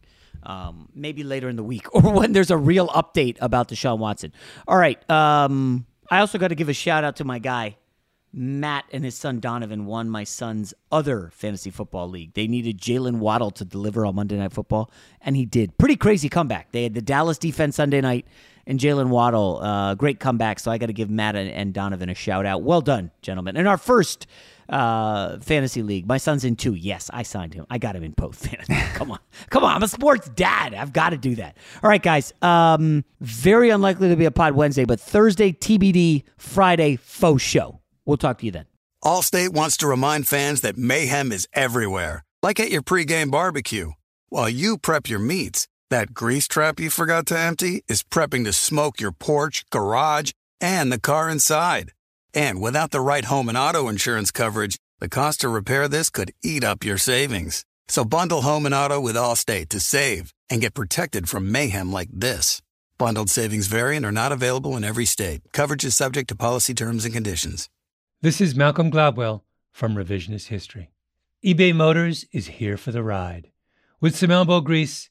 Um, 0.44 0.88
maybe 0.94 1.24
later 1.24 1.48
in 1.48 1.56
the 1.56 1.64
week 1.64 1.92
or 1.94 2.12
when 2.12 2.32
there's 2.32 2.50
a 2.50 2.56
real 2.56 2.88
update 2.88 3.36
about 3.40 3.68
Deshaun 3.68 3.98
Watson. 3.98 4.32
All 4.68 4.76
right. 4.78 5.10
Um, 5.10 5.86
I 6.10 6.20
also 6.20 6.38
got 6.38 6.48
to 6.48 6.54
give 6.54 6.68
a 6.68 6.74
shout 6.74 7.04
out 7.04 7.16
to 7.16 7.24
my 7.24 7.38
guy 7.38 7.76
Matt 8.32 8.86
and 8.92 9.04
his 9.04 9.14
son 9.14 9.40
Donovan 9.40 9.84
won 9.84 10.08
my 10.08 10.24
son's 10.24 10.72
other 10.90 11.30
fantasy 11.34 11.70
football 11.70 12.08
league. 12.08 12.32
They 12.32 12.46
needed 12.46 12.80
Jaylen 12.80 13.16
Waddle 13.16 13.50
to 13.52 13.64
deliver 13.64 14.06
on 14.06 14.14
Monday 14.14 14.38
Night 14.38 14.52
Football, 14.52 14.90
and 15.20 15.36
he 15.36 15.44
did. 15.44 15.76
Pretty 15.76 15.96
crazy 15.96 16.28
comeback. 16.30 16.72
They 16.72 16.84
had 16.84 16.94
the 16.94 17.02
Dallas 17.02 17.36
defense 17.36 17.76
Sunday 17.76 18.00
night, 18.00 18.26
and 18.66 18.78
Jaylen 18.78 19.08
Waddle, 19.08 19.58
uh, 19.62 19.94
great 19.94 20.20
comeback. 20.20 20.60
So 20.60 20.70
I 20.70 20.78
got 20.78 20.86
to 20.86 20.92
give 20.92 21.10
Matt 21.10 21.36
and, 21.36 21.50
and 21.50 21.72
Donovan 21.74 22.08
a 22.08 22.14
shout 22.14 22.46
out. 22.46 22.62
Well 22.62 22.80
done, 22.80 23.10
gentlemen. 23.22 23.56
In 23.56 23.66
our 23.66 23.76
first 23.76 24.26
uh, 24.68 25.38
fantasy 25.40 25.82
league, 25.82 26.06
my 26.06 26.18
son's 26.18 26.44
in 26.44 26.56
two. 26.56 26.74
Yes, 26.74 27.10
I 27.12 27.22
signed 27.22 27.54
him. 27.54 27.66
I 27.70 27.78
got 27.78 27.96
him 27.96 28.04
in 28.04 28.12
both. 28.12 28.48
Come 28.94 29.10
on, 29.10 29.18
come 29.50 29.64
on. 29.64 29.74
I'm 29.74 29.82
a 29.82 29.88
sports 29.88 30.28
dad. 30.30 30.74
I've 30.74 30.92
got 30.92 31.10
to 31.10 31.16
do 31.16 31.34
that. 31.36 31.56
All 31.82 31.88
right, 31.88 32.02
guys. 32.02 32.32
Um, 32.42 33.04
very 33.20 33.70
unlikely 33.70 34.08
to 34.10 34.16
be 34.16 34.26
a 34.26 34.30
pod 34.30 34.54
Wednesday, 34.54 34.84
but 34.84 35.00
Thursday 35.00 35.52
TBD, 35.52 36.22
Friday 36.36 36.96
faux 36.96 37.42
show. 37.42 37.80
We'll 38.04 38.16
talk 38.16 38.38
to 38.38 38.46
you 38.46 38.52
then. 38.52 38.66
Allstate 39.04 39.48
wants 39.50 39.76
to 39.78 39.88
remind 39.88 40.28
fans 40.28 40.60
that 40.60 40.76
mayhem 40.76 41.32
is 41.32 41.48
everywhere, 41.52 42.24
like 42.42 42.60
at 42.60 42.70
your 42.70 42.82
pregame 42.82 43.30
barbecue. 43.30 43.92
While 44.28 44.48
you 44.48 44.78
prep 44.78 45.08
your 45.08 45.18
meats, 45.18 45.66
that 45.92 46.14
grease 46.14 46.48
trap 46.48 46.80
you 46.80 46.88
forgot 46.88 47.26
to 47.26 47.38
empty 47.38 47.84
is 47.86 48.02
prepping 48.02 48.44
to 48.44 48.52
smoke 48.52 48.98
your 48.98 49.12
porch, 49.12 49.64
garage, 49.70 50.32
and 50.58 50.90
the 50.90 51.00
car 51.00 51.28
inside. 51.28 51.92
And 52.32 52.62
without 52.62 52.92
the 52.92 53.00
right 53.00 53.26
home 53.26 53.50
and 53.50 53.58
auto 53.58 53.88
insurance 53.88 54.30
coverage, 54.30 54.78
the 55.00 55.10
cost 55.10 55.42
to 55.42 55.50
repair 55.50 55.88
this 55.88 56.08
could 56.08 56.32
eat 56.42 56.64
up 56.64 56.82
your 56.82 56.96
savings. 56.96 57.66
So 57.88 58.06
bundle 58.06 58.40
home 58.40 58.64
and 58.64 58.74
auto 58.74 59.00
with 59.00 59.16
Allstate 59.16 59.68
to 59.68 59.80
save 59.80 60.32
and 60.48 60.62
get 60.62 60.72
protected 60.72 61.28
from 61.28 61.52
mayhem 61.52 61.92
like 61.92 62.08
this. 62.10 62.62
Bundled 62.96 63.28
savings 63.28 63.66
variant 63.66 64.06
are 64.06 64.12
not 64.12 64.32
available 64.32 64.78
in 64.78 64.84
every 64.84 65.04
state. 65.04 65.42
Coverage 65.52 65.84
is 65.84 65.94
subject 65.94 66.28
to 66.28 66.34
policy 66.34 66.72
terms 66.72 67.04
and 67.04 67.12
conditions. 67.12 67.68
This 68.22 68.40
is 68.40 68.54
Malcolm 68.54 68.90
Gladwell 68.90 69.42
from 69.72 69.94
Revisionist 69.94 70.46
History. 70.46 70.90
eBay 71.44 71.74
Motors 71.74 72.24
is 72.32 72.46
here 72.46 72.78
for 72.78 72.92
the 72.92 73.02
ride. 73.02 73.50
With 74.00 74.16
some 74.16 74.30
elbow 74.30 74.60
grease, 74.60 75.10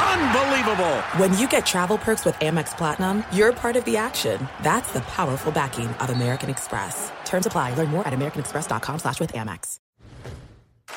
Unbelievable! 0.00 0.96
When 1.18 1.36
you 1.36 1.48
get 1.48 1.66
travel 1.66 1.98
perks 1.98 2.24
with 2.24 2.34
Amex 2.36 2.76
Platinum, 2.76 3.22
you're 3.32 3.52
part 3.52 3.76
of 3.76 3.84
the 3.84 3.96
action. 3.96 4.48
That's 4.62 4.92
the 4.92 5.00
powerful 5.02 5.52
backing 5.52 5.88
of 5.88 6.10
American 6.10 6.48
Express. 6.48 7.12
Terms 7.24 7.46
apply. 7.46 7.74
Learn 7.74 7.88
more 7.88 8.06
at 8.06 8.14
americanexpress.com 8.14 8.98
slash 8.98 9.20
with 9.20 9.32
Amex. 9.32 9.78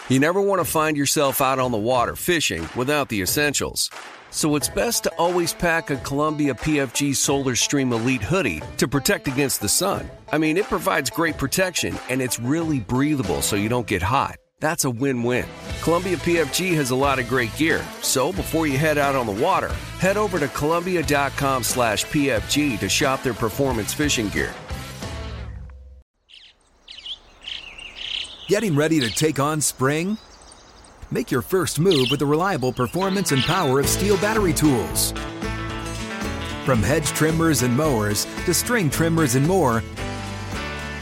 You 0.10 0.20
never 0.20 0.42
want 0.42 0.60
to 0.60 0.66
find 0.66 0.98
yourself 0.98 1.42
out 1.42 1.60
on 1.60 1.72
the 1.72 1.78
water 1.78 2.16
fishing 2.16 2.68
without 2.76 3.10
the 3.10 3.22
essentials. 3.22 3.90
So 4.32 4.56
it's 4.56 4.68
best 4.68 5.04
to 5.04 5.12
always 5.18 5.54
pack 5.54 5.92
a 5.92 5.98
Columbia 5.98 6.56
PFG 6.56 7.16
Solar 7.16 7.56
Stream 7.56 7.94
Elite 7.94 8.24
hoodie 8.24 8.62
to 8.78 8.88
protect 8.88 9.28
against 9.28 9.62
the 9.62 9.70
sun. 9.70 10.10
I 10.32 10.40
mean, 10.40 10.58
it 10.58 10.66
provides 10.66 11.10
great 11.10 11.38
protection 11.38 11.98
and 12.10 12.22
it's 12.22 12.40
really 12.40 12.80
breathable 12.80 13.42
so 13.42 13.56
you 13.56 13.70
don't 13.70 13.86
get 13.88 14.02
hot. 14.02 14.38
That's 14.64 14.86
a 14.86 14.90
win-win. 14.90 15.44
Columbia 15.82 16.16
PFG 16.16 16.74
has 16.76 16.92
a 16.92 16.96
lot 16.96 17.20
of 17.20 17.28
great 17.28 17.54
gear, 17.58 17.86
so 18.02 18.32
before 18.32 18.66
you 18.66 18.78
head 18.78 18.98
out 18.98 19.14
on 19.14 19.26
the 19.26 19.44
water, 19.44 19.68
head 20.00 20.16
over 20.16 20.40
to 20.40 20.48
Columbia.com 20.48 21.64
slash 21.64 22.06
PFG 22.06 22.80
to 22.80 22.88
shop 22.88 23.24
their 23.24 23.34
performance 23.34 23.94
fishing 23.94 24.30
gear. 24.30 24.54
Getting 28.48 28.74
ready 28.74 29.02
to 29.02 29.10
take 29.10 29.38
on 29.38 29.60
spring? 29.60 30.18
Make 31.12 31.30
your 31.30 31.42
first 31.42 31.78
move 31.78 32.08
with 32.10 32.20
the 32.20 32.26
reliable 32.26 32.72
performance 32.72 33.34
and 33.34 33.42
power 33.44 33.82
of 33.82 33.86
STIHL 33.86 34.16
battery 34.22 34.54
tools. 34.54 35.12
From 36.64 36.82
hedge 36.82 37.08
trimmers 37.08 37.64
and 37.64 37.76
mowers 37.76 38.24
to 38.46 38.54
string 38.54 38.90
trimmers 38.90 39.36
and 39.36 39.46
more, 39.46 39.84